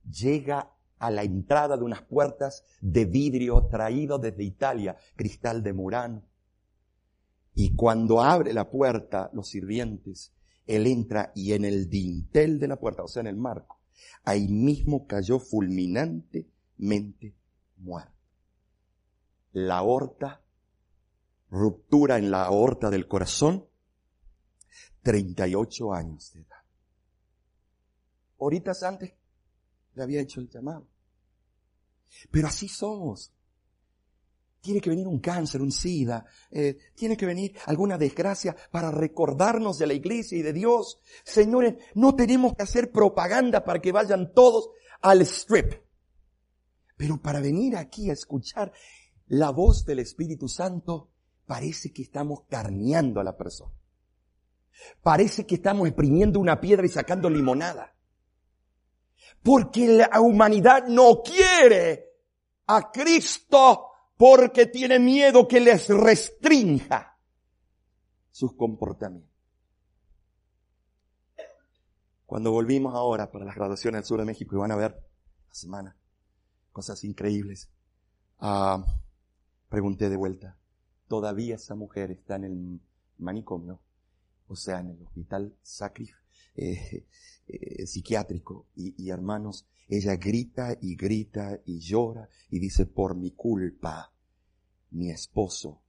llega 0.05 0.73
a 0.99 1.11
la 1.11 1.23
entrada 1.23 1.77
de 1.77 1.85
unas 1.85 2.03
puertas 2.03 2.65
de 2.81 3.07
vidrio 3.07 3.67
traído 3.67 4.19
desde 4.19 4.45
Italia, 4.45 4.97
cristal 5.17 5.63
de 5.63 5.73
Murano. 5.73 6.23
Y 7.55 7.75
cuando 7.75 8.23
abre 8.23 8.53
la 8.53 8.71
puerta, 8.71 9.31
los 9.33 9.49
sirvientes, 9.49 10.33
él 10.67 10.87
entra 10.87 11.33
y 11.35 11.55
en 11.55 11.65
el 11.65 11.89
dintel 11.89 12.61
de 12.61 12.69
la 12.69 12.79
puerta, 12.79 13.03
o 13.03 13.09
sea, 13.09 13.21
en 13.21 13.27
el 13.27 13.37
marco, 13.37 13.81
ahí 14.25 14.47
mismo 14.49 15.07
cayó 15.07 15.39
fulminantemente 16.81 17.37
muerto. 17.78 18.12
La 19.53 19.78
aorta, 19.78 20.43
ruptura 21.51 22.18
en 22.18 22.31
la 22.31 22.45
aorta 22.45 22.91
del 22.91 23.07
corazón, 23.07 23.66
38 25.03 25.93
años 25.93 26.33
de 26.33 26.41
edad. 26.41 26.57
Horitas 28.39 28.83
antes 28.83 29.12
le 29.95 30.03
había 30.03 30.20
hecho 30.20 30.41
el 30.41 30.49
llamado. 30.49 30.87
Pero 32.31 32.49
así 32.49 32.68
somos. 32.68 33.33
Tiene 34.61 34.81
que 34.81 34.91
venir 34.91 35.07
un 35.07 35.20
cáncer, 35.20 35.62
un 35.62 35.72
SIDA, 35.72 36.26
eh, 36.51 36.76
tiene 36.95 37.16
que 37.16 37.24
venir 37.24 37.57
alguna 37.64 37.97
desgracia 37.97 38.55
para 38.70 38.91
recordarnos 38.91 39.78
de 39.78 39.87
la 39.87 39.95
iglesia 39.95 40.37
y 40.37 40.43
de 40.43 40.53
Dios. 40.53 41.01
Señores, 41.24 41.76
no 41.95 42.14
tenemos 42.14 42.55
que 42.55 42.62
hacer 42.62 42.93
propaganda 42.93 43.64
para 43.64 43.81
que 43.81 43.91
vayan 43.91 44.35
todos 44.35 44.68
al 45.01 45.22
strip. 45.22 45.89
Pero 47.01 47.16
para 47.16 47.40
venir 47.40 47.78
aquí 47.78 48.11
a 48.11 48.12
escuchar 48.12 48.74
la 49.28 49.48
voz 49.48 49.86
del 49.86 50.01
Espíritu 50.01 50.48
Santo, 50.48 51.09
parece 51.46 51.94
que 51.94 52.03
estamos 52.03 52.42
carneando 52.46 53.20
a 53.20 53.24
la 53.24 53.38
persona. 53.38 53.72
Parece 55.03 55.46
que 55.46 55.55
estamos 55.55 55.88
exprimiendo 55.88 56.38
una 56.38 56.61
piedra 56.61 56.84
y 56.84 56.90
sacando 56.90 57.30
limonada. 57.30 57.96
Porque 59.42 59.88
la 59.88 60.20
humanidad 60.20 60.88
no 60.88 61.22
quiere 61.22 62.05
a 62.66 62.92
Cristo 62.92 63.86
porque 64.18 64.66
tiene 64.66 64.98
miedo 64.98 65.48
que 65.48 65.61
les 65.61 65.88
restrinja 65.88 67.18
sus 68.30 68.55
comportamientos. 68.57 69.34
Cuando 72.26 72.53
volvimos 72.53 72.94
ahora 72.94 73.30
para 73.30 73.46
las 73.46 73.55
graduaciones 73.55 74.03
del 74.03 74.07
sur 74.07 74.20
de 74.20 74.26
México 74.26 74.55
y 74.55 74.59
van 74.59 74.72
a 74.72 74.76
ver 74.76 75.03
la 75.48 75.55
semana 75.55 75.99
cosas 76.73 77.05
increíbles, 77.05 77.71
ah, 78.39 78.85
pregunté 79.68 80.09
de 80.09 80.16
vuelta, 80.16 80.59
¿todavía 81.09 81.57
esa 81.57 81.75
mujer 81.75 82.11
está 82.11 82.37
en 82.37 82.45
el 82.45 82.81
manicomio? 83.18 83.81
O 84.49 84.57
sea, 84.57 84.81
en 84.81 84.91
el 84.91 85.03
hospital 85.03 85.57
eh, 86.57 87.07
eh, 87.47 87.87
psiquiátrico. 87.87 88.66
Y, 88.75 88.95
y 89.03 89.11
hermanos, 89.11 89.66
ella 89.89 90.16
grita 90.16 90.77
y 90.81 90.97
grita 90.97 91.61
y 91.64 91.81
llora 91.81 92.29
y 92.49 92.59
dice, 92.59 92.87
por 92.87 93.16
mi 93.16 93.33
culpa, 93.33 94.12
mi 94.91 95.11
esposo 95.11 95.83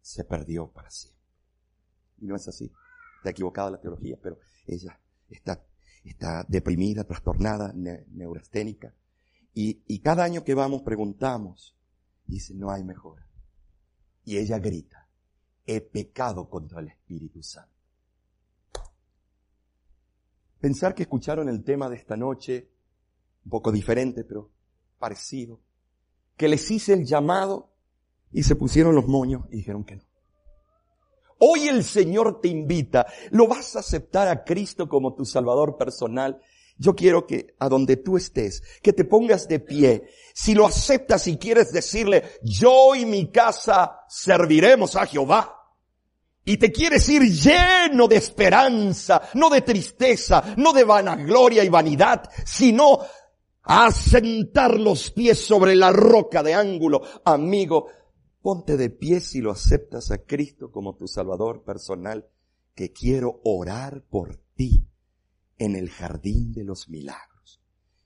se 0.00 0.24
perdió 0.24 0.68
para 0.70 0.90
siempre. 0.90 1.22
Y 2.20 2.26
no 2.26 2.36
es 2.36 2.46
así. 2.48 2.70
Está 3.18 3.30
equivocada 3.30 3.70
la 3.70 3.80
teología, 3.80 4.18
pero 4.20 4.38
ella 4.66 5.00
está, 5.28 5.64
está 6.04 6.44
deprimida, 6.48 7.04
trastornada, 7.04 7.72
neurasténica. 7.74 8.94
Y, 9.54 9.82
y 9.86 10.00
cada 10.00 10.24
año 10.24 10.44
que 10.44 10.54
vamos 10.54 10.82
preguntamos, 10.82 11.76
dice, 12.26 12.54
no 12.54 12.70
hay 12.70 12.84
mejora. 12.84 13.26
Y 14.24 14.38
ella 14.38 14.58
grita, 14.58 15.08
he 15.66 15.80
pecado 15.80 16.48
contra 16.48 16.80
el 16.80 16.88
Espíritu 16.88 17.42
Santo. 17.42 17.70
Pensar 20.60 20.94
que 20.94 21.02
escucharon 21.02 21.48
el 21.48 21.64
tema 21.64 21.88
de 21.88 21.96
esta 21.96 22.16
noche, 22.16 22.70
un 23.44 23.50
poco 23.50 23.72
diferente, 23.72 24.22
pero 24.24 24.50
parecido, 24.98 25.60
que 26.36 26.46
les 26.46 26.70
hice 26.70 26.92
el 26.92 27.04
llamado 27.04 27.72
y 28.30 28.44
se 28.44 28.54
pusieron 28.54 28.94
los 28.94 29.08
moños 29.08 29.44
y 29.50 29.56
dijeron 29.56 29.84
que 29.84 29.96
no. 29.96 30.02
Hoy 31.38 31.66
el 31.66 31.82
Señor 31.82 32.40
te 32.40 32.46
invita, 32.46 33.06
lo 33.32 33.48
vas 33.48 33.74
a 33.74 33.80
aceptar 33.80 34.28
a 34.28 34.44
Cristo 34.44 34.88
como 34.88 35.14
tu 35.14 35.24
Salvador 35.24 35.76
personal. 35.76 36.40
Yo 36.82 36.96
quiero 36.96 37.28
que 37.28 37.54
a 37.60 37.68
donde 37.68 37.96
tú 37.96 38.16
estés, 38.16 38.60
que 38.82 38.92
te 38.92 39.04
pongas 39.04 39.46
de 39.46 39.60
pie. 39.60 40.08
Si 40.34 40.52
lo 40.52 40.66
aceptas 40.66 41.28
y 41.28 41.36
quieres 41.36 41.70
decirle, 41.70 42.24
yo 42.42 42.96
y 42.96 43.06
mi 43.06 43.30
casa 43.30 44.00
serviremos 44.08 44.96
a 44.96 45.06
Jehová. 45.06 45.60
Y 46.44 46.56
te 46.56 46.72
quieres 46.72 47.08
ir 47.08 47.22
lleno 47.22 48.08
de 48.08 48.16
esperanza, 48.16 49.22
no 49.34 49.48
de 49.48 49.60
tristeza, 49.60 50.54
no 50.56 50.72
de 50.72 50.82
vanagloria 50.82 51.62
y 51.62 51.68
vanidad, 51.68 52.28
sino 52.44 52.98
a 53.62 53.92
sentar 53.92 54.80
los 54.80 55.12
pies 55.12 55.38
sobre 55.38 55.76
la 55.76 55.92
roca 55.92 56.42
de 56.42 56.54
ángulo. 56.54 57.02
Amigo, 57.24 57.86
ponte 58.40 58.76
de 58.76 58.90
pie 58.90 59.20
si 59.20 59.40
lo 59.40 59.52
aceptas 59.52 60.10
a 60.10 60.18
Cristo 60.18 60.72
como 60.72 60.96
tu 60.96 61.06
Salvador 61.06 61.62
personal, 61.62 62.28
que 62.74 62.90
quiero 62.90 63.40
orar 63.44 64.02
por 64.10 64.40
ti 64.56 64.88
en 65.64 65.76
el 65.76 65.90
jardín 65.90 66.52
de 66.52 66.64
los 66.64 66.88
milagros. 66.88 67.60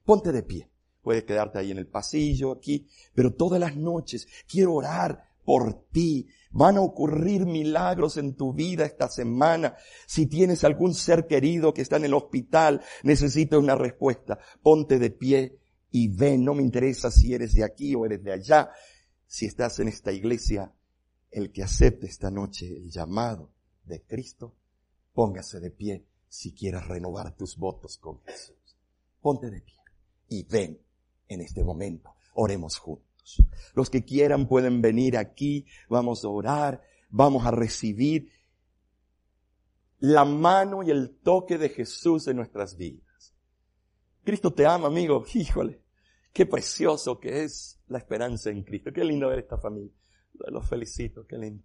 Ponte 0.04 0.32
de 0.32 0.42
pie. 0.42 0.70
Puedes 1.02 1.24
quedarte 1.24 1.58
ahí 1.58 1.70
en 1.70 1.78
el 1.78 1.86
pasillo, 1.86 2.52
aquí, 2.52 2.88
pero 3.14 3.34
todas 3.34 3.60
las 3.60 3.76
noches 3.76 4.26
quiero 4.48 4.74
orar 4.74 5.22
por 5.44 5.86
ti 5.90 6.28
Van 6.58 6.78
a 6.78 6.80
ocurrir 6.80 7.44
milagros 7.44 8.16
en 8.16 8.34
tu 8.34 8.54
vida 8.54 8.86
esta 8.86 9.10
semana. 9.10 9.76
Si 10.06 10.24
tienes 10.26 10.64
algún 10.64 10.94
ser 10.94 11.26
querido 11.26 11.74
que 11.74 11.82
está 11.82 11.96
en 11.96 12.06
el 12.06 12.14
hospital, 12.14 12.80
necesita 13.02 13.58
una 13.58 13.74
respuesta. 13.74 14.38
Ponte 14.62 14.98
de 14.98 15.10
pie 15.10 15.58
y 15.90 16.08
ven. 16.08 16.44
No 16.44 16.54
me 16.54 16.62
interesa 16.62 17.10
si 17.10 17.34
eres 17.34 17.52
de 17.52 17.62
aquí 17.62 17.94
o 17.94 18.06
eres 18.06 18.24
de 18.24 18.32
allá. 18.32 18.70
Si 19.26 19.44
estás 19.44 19.80
en 19.80 19.88
esta 19.88 20.12
iglesia, 20.12 20.72
el 21.30 21.52
que 21.52 21.62
acepte 21.62 22.06
esta 22.06 22.30
noche 22.30 22.74
el 22.74 22.90
llamado 22.90 23.52
de 23.84 24.02
Cristo, 24.04 24.54
póngase 25.12 25.60
de 25.60 25.70
pie 25.70 26.06
si 26.36 26.52
quieres 26.52 26.86
renovar 26.86 27.34
tus 27.34 27.56
votos 27.56 27.96
con 27.96 28.20
Jesús. 28.24 28.76
Ponte 29.22 29.50
de 29.50 29.62
pie 29.62 29.80
y 30.28 30.42
ven 30.44 30.78
en 31.28 31.40
este 31.40 31.64
momento. 31.64 32.14
Oremos 32.34 32.76
juntos. 32.76 33.42
Los 33.74 33.88
que 33.88 34.04
quieran 34.04 34.46
pueden 34.46 34.82
venir 34.82 35.16
aquí, 35.16 35.64
vamos 35.88 36.24
a 36.24 36.28
orar, 36.28 36.82
vamos 37.08 37.46
a 37.46 37.50
recibir 37.50 38.30
la 39.98 40.26
mano 40.26 40.82
y 40.82 40.90
el 40.90 41.16
toque 41.16 41.56
de 41.56 41.70
Jesús 41.70 42.28
en 42.28 42.36
nuestras 42.36 42.76
vidas. 42.76 43.34
Cristo 44.22 44.52
te 44.52 44.66
ama, 44.66 44.88
amigo. 44.88 45.24
Híjole, 45.32 45.82
qué 46.34 46.44
precioso 46.44 47.18
que 47.18 47.44
es 47.44 47.80
la 47.88 47.96
esperanza 47.96 48.50
en 48.50 48.62
Cristo. 48.62 48.92
Qué 48.92 49.02
lindo 49.02 49.28
ver 49.28 49.38
esta 49.38 49.56
familia. 49.56 49.94
Los 50.34 50.68
felicito, 50.68 51.26
qué 51.26 51.38
lindo. 51.38 51.64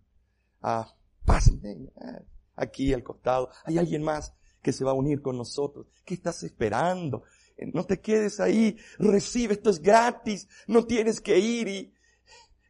Ah, 0.62 0.96
pásenme 1.26 1.92
ah, 1.98 2.22
aquí 2.56 2.94
al 2.94 3.04
costado. 3.04 3.50
Hay 3.66 3.78
alguien 3.78 4.02
más 4.02 4.34
que 4.62 4.74
se 4.74 4.84
va 4.84 4.92
a 4.92 4.96
unir 4.96 5.22
con 5.22 5.38
nosotros. 5.38 5.88
¿Qué 6.06 6.14
estás 6.14 6.44
esperando? 6.44 7.24
No 7.74 7.86
te 7.86 8.00
quedes 8.00 8.40
ahí, 8.40 8.78
recibe, 8.98 9.54
esto 9.54 9.70
es 9.70 9.80
gratis, 9.80 10.48
no 10.68 10.86
tienes 10.86 11.22
que 11.22 11.38
ir 11.38 11.68
y 11.68 11.94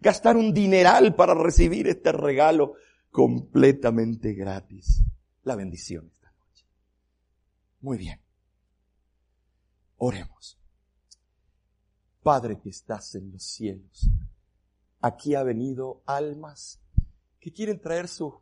gastar 0.01 0.35
un 0.35 0.53
dineral 0.53 1.15
para 1.15 1.33
recibir 1.33 1.87
este 1.87 2.11
regalo 2.11 2.73
completamente 3.09 4.33
gratis. 4.33 5.03
La 5.43 5.55
bendición 5.55 6.09
esta 6.11 6.31
noche. 6.31 6.65
Muy 7.79 7.97
bien. 7.97 8.19
Oremos. 9.97 10.57
Padre 12.21 12.59
que 12.59 12.69
estás 12.69 13.15
en 13.15 13.31
los 13.31 13.43
cielos, 13.43 14.09
aquí 14.99 15.35
ha 15.35 15.43
venido 15.43 16.03
almas 16.05 16.79
que 17.39 17.51
quieren 17.51 17.79
traer 17.81 18.07
sus 18.07 18.33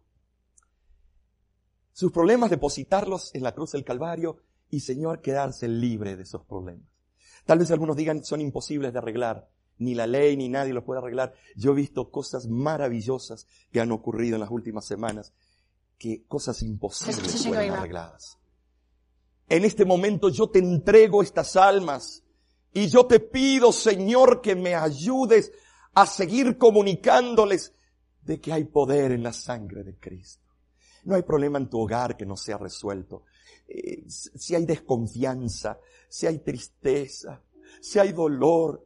problemas, 2.08 2.50
depositarlos 2.50 3.36
en 3.36 3.44
la 3.44 3.54
cruz 3.54 3.74
del 3.74 3.84
Calvario 3.84 4.38
y 4.70 4.80
Señor 4.80 5.22
quedarse 5.22 5.68
libre 5.68 6.16
de 6.16 6.24
esos 6.24 6.46
problemas. 6.46 6.88
Tal 7.46 7.60
vez 7.60 7.72
algunos 7.72 7.98
digan 7.98 8.24
son 8.24 8.42
imposibles 8.42 8.94
de 8.94 9.00
arreglar. 9.00 9.50
Ni 9.80 9.96
la 9.96 10.08
ley 10.08 10.36
ni 10.36 10.50
nadie 10.50 10.74
los 10.74 10.84
puede 10.84 11.00
arreglar. 11.00 11.34
Yo 11.56 11.72
he 11.72 11.76
visto 11.76 12.10
cosas 12.12 12.48
maravillosas 12.48 13.48
que 13.72 13.80
han 13.80 13.92
ocurrido 13.92 14.36
en 14.36 14.42
las 14.42 14.52
últimas 14.52 14.86
semanas, 14.86 15.34
que 15.98 16.24
cosas 16.26 16.62
imposibles 16.64 17.44
fueron 17.46 17.72
arregladas. 17.72 18.38
En 19.48 19.66
este 19.66 19.86
momento 19.86 20.30
yo 20.30 20.50
te 20.50 20.60
entrego 20.60 21.24
estas 21.24 21.56
almas 21.56 22.24
y 22.72 22.88
yo 22.88 23.08
te 23.08 23.20
pido, 23.20 23.72
Señor, 23.72 24.42
que 24.42 24.56
me 24.56 24.76
ayudes 24.76 25.52
a 25.94 26.06
seguir 26.06 26.58
comunicándoles 26.58 27.74
de 28.22 28.40
que 28.40 28.54
hay 28.54 28.66
poder 28.66 29.12
en 29.12 29.24
la 29.24 29.34
sangre 29.34 29.84
de 29.84 29.98
Cristo 29.98 30.49
No 31.04 31.16
hay 31.16 31.24
problema 31.24 31.58
en 31.58 31.70
tu 31.70 31.80
hogar 31.80 32.18
que 32.18 32.26
no 32.26 32.36
sea 32.36 32.58
resuelto. 32.58 33.24
Eh, 33.68 34.04
si 34.08 34.56
hay 34.56 34.66
desconfianza, 34.66 35.80
si 36.08 36.28
hay 36.28 36.40
tristeza, 36.40 37.42
si 37.82 38.00
hay 38.00 38.12
dolor, 38.12 38.86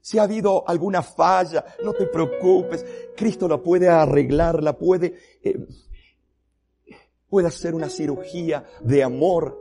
si 0.00 0.18
ha 0.18 0.22
habido 0.22 0.66
alguna 0.68 1.02
falla, 1.02 1.64
no 1.84 1.92
te 1.92 2.06
preocupes. 2.06 2.84
Cristo 3.16 3.46
la 3.48 3.58
puede 3.58 3.88
arreglar, 3.88 4.62
la 4.62 4.76
puede, 4.78 5.14
eh, 5.42 5.66
puede 7.28 7.48
hacer 7.48 7.74
una 7.74 7.90
cirugía 7.90 8.66
de 8.80 9.02
amor 9.02 9.60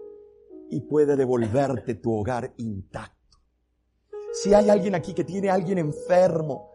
y 0.70 0.82
puede 0.82 1.16
devolverte 1.16 1.96
tu 1.96 2.14
hogar 2.14 2.54
intacto. 2.58 3.40
Si 4.32 4.54
hay 4.54 4.70
alguien 4.70 4.96
aquí 4.96 5.14
que 5.14 5.24
tiene 5.24 5.50
a 5.50 5.56
alguien 5.56 5.80
enfermo, 5.80 6.72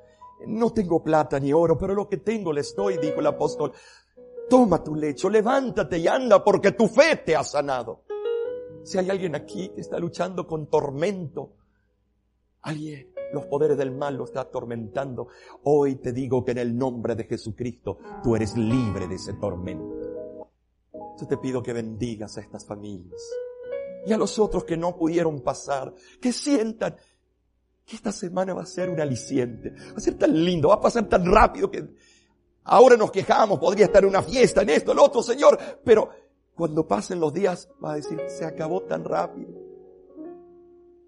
no 0.46 0.72
tengo 0.72 1.02
plata 1.02 1.38
ni 1.40 1.52
oro, 1.52 1.78
pero 1.78 1.94
lo 1.94 2.08
que 2.08 2.18
tengo 2.18 2.52
le 2.52 2.60
estoy, 2.60 2.98
dijo 2.98 3.20
el 3.20 3.26
apóstol. 3.26 3.72
Toma 4.49 4.82
tu 4.82 4.95
lecho, 4.95 5.28
levántate 5.30 5.99
y 5.99 6.07
anda 6.07 6.42
porque 6.42 6.72
tu 6.72 6.88
fe 6.88 7.16
te 7.16 7.34
ha 7.34 7.42
sanado. 7.42 8.05
Si 8.82 8.99
hay 8.99 9.09
alguien 9.09 9.34
aquí 9.34 9.70
que 9.70 9.80
está 9.80 9.99
luchando 9.99 10.47
con 10.47 10.68
tormento, 10.68 11.57
alguien, 12.62 13.12
los 13.32 13.47
poderes 13.47 13.78
del 13.78 13.90
mal 13.90 14.16
lo 14.16 14.24
está 14.24 14.42
atormentando, 14.42 15.28
hoy 15.64 15.97
te 15.97 16.12
digo 16.12 16.45
que 16.45 16.53
en 16.53 16.59
el 16.59 16.76
nombre 16.76 17.14
de 17.14 17.24
Jesucristo 17.24 17.99
tú 18.22 18.36
eres 18.36 18.57
libre 18.57 19.09
de 19.09 19.14
ese 19.14 19.34
tormento. 19.34 20.51
Yo 21.18 21.26
te 21.26 21.38
pido 21.38 21.62
que 21.62 21.72
bendigas 21.72 22.36
a 22.36 22.40
estas 22.40 22.66
familias 22.66 23.22
y 24.07 24.12
a 24.12 24.18
los 24.18 24.38
otros 24.38 24.64
que 24.64 24.76
no 24.76 24.97
pudieron 24.97 25.40
pasar, 25.40 25.95
que 26.20 26.32
sientan 26.32 26.97
que 27.84 27.97
esta 27.97 28.12
semana 28.12 28.55
va 28.55 28.62
a 28.62 28.66
ser 28.66 28.88
un 28.90 29.01
aliciente, 29.01 29.70
va 29.70 29.97
a 29.97 30.01
ser 30.01 30.18
tan 30.18 30.45
lindo, 30.45 30.68
va 30.68 30.74
a 30.74 30.80
pasar 30.80 31.09
tan 31.09 31.24
rápido 31.24 31.70
que 31.70 31.95
ahora 32.64 32.96
nos 32.96 33.10
quejamos, 33.10 33.58
podría 33.58 33.86
estar 33.86 34.02
en 34.02 34.10
una 34.10 34.22
fiesta, 34.22 34.62
en 34.62 34.70
esto, 34.70 34.90
en 34.90 34.96
lo 34.96 35.04
otro, 35.04 35.22
Señor, 35.22 35.58
pero 35.84 36.10
cuando 36.54 36.86
pasen 36.86 37.20
los 37.20 37.32
días 37.32 37.68
va 37.82 37.92
a 37.92 37.96
decir, 37.96 38.20
se 38.28 38.44
acabó 38.44 38.82
tan 38.82 39.04
rápido. 39.04 39.52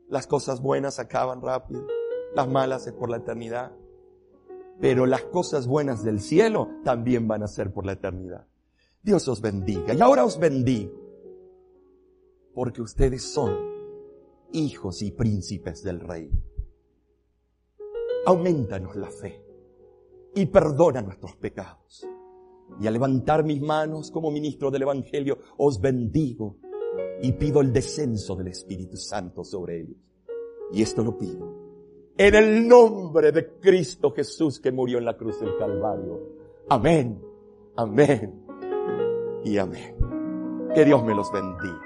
Las 0.09 0.27
cosas 0.27 0.61
buenas 0.61 0.99
acaban 0.99 1.43
rápido, 1.43 1.87
las 2.35 2.49
malas 2.49 2.87
es 2.87 2.93
por 2.93 3.11
la 3.11 3.19
eternidad, 3.19 3.73
pero 4.81 5.07
las 5.07 5.23
cosas 5.25 5.67
buenas 5.67 6.05
del 6.05 6.21
cielo 6.21 6.69
también 6.85 7.27
van 7.27 7.43
a 7.43 7.49
ser 7.49 7.73
por 7.73 7.87
la 7.87 7.93
eternidad. 7.93 8.47
Dios 9.03 9.27
os 9.29 9.41
bendiga 9.41 9.95
y 9.95 10.01
ahora 10.01 10.25
os 10.25 10.39
bendigo, 10.39 10.93
porque 12.55 12.83
ustedes 12.83 13.23
son 13.23 13.57
hijos 14.53 15.03
y 15.03 15.11
príncipes 15.11 15.83
del 15.83 16.01
rey 16.01 16.31
aumentanos 18.27 18.97
la 18.97 19.09
fe 19.09 19.46
y 20.37 20.47
perdona 20.47 21.03
nuestros 21.03 21.35
pecados. 21.37 22.07
Y 22.81 22.87
al 22.87 22.93
levantar 22.93 23.45
mis 23.45 23.61
manos 23.61 24.11
como 24.13 24.31
ministro 24.31 24.71
del 24.71 24.83
Evangelio, 24.83 25.39
os 25.57 25.81
bendigo 25.81 26.59
y 27.21 27.33
pido 27.33 27.61
el 27.61 27.73
descenso 27.73 28.37
del 28.37 28.49
Espíritu 28.49 28.97
Santo 28.97 29.43
sobre 29.43 29.81
ellos. 29.81 29.97
Y 30.73 30.83
esto 30.83 31.03
lo 31.03 31.17
pido 31.19 31.67
en 32.19 32.35
el 32.35 32.67
nombre 32.67 33.31
de 33.31 33.59
Cristo 33.61 34.13
Jesús 34.13 34.59
que 34.61 34.73
murió 34.73 34.99
en 34.99 35.05
la 35.05 35.17
cruz 35.17 35.41
del 35.41 35.57
Calvario. 35.59 36.21
Amén, 36.69 37.21
amén 37.77 38.43
y 39.45 39.59
amén. 39.59 39.97
Que 40.75 40.85
Dios 40.85 41.05
me 41.05 41.15
los 41.15 41.31
bendiga. 41.31 41.83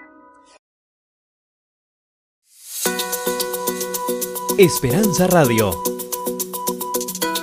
Esperanza 4.59 5.26
Radio 5.26 5.70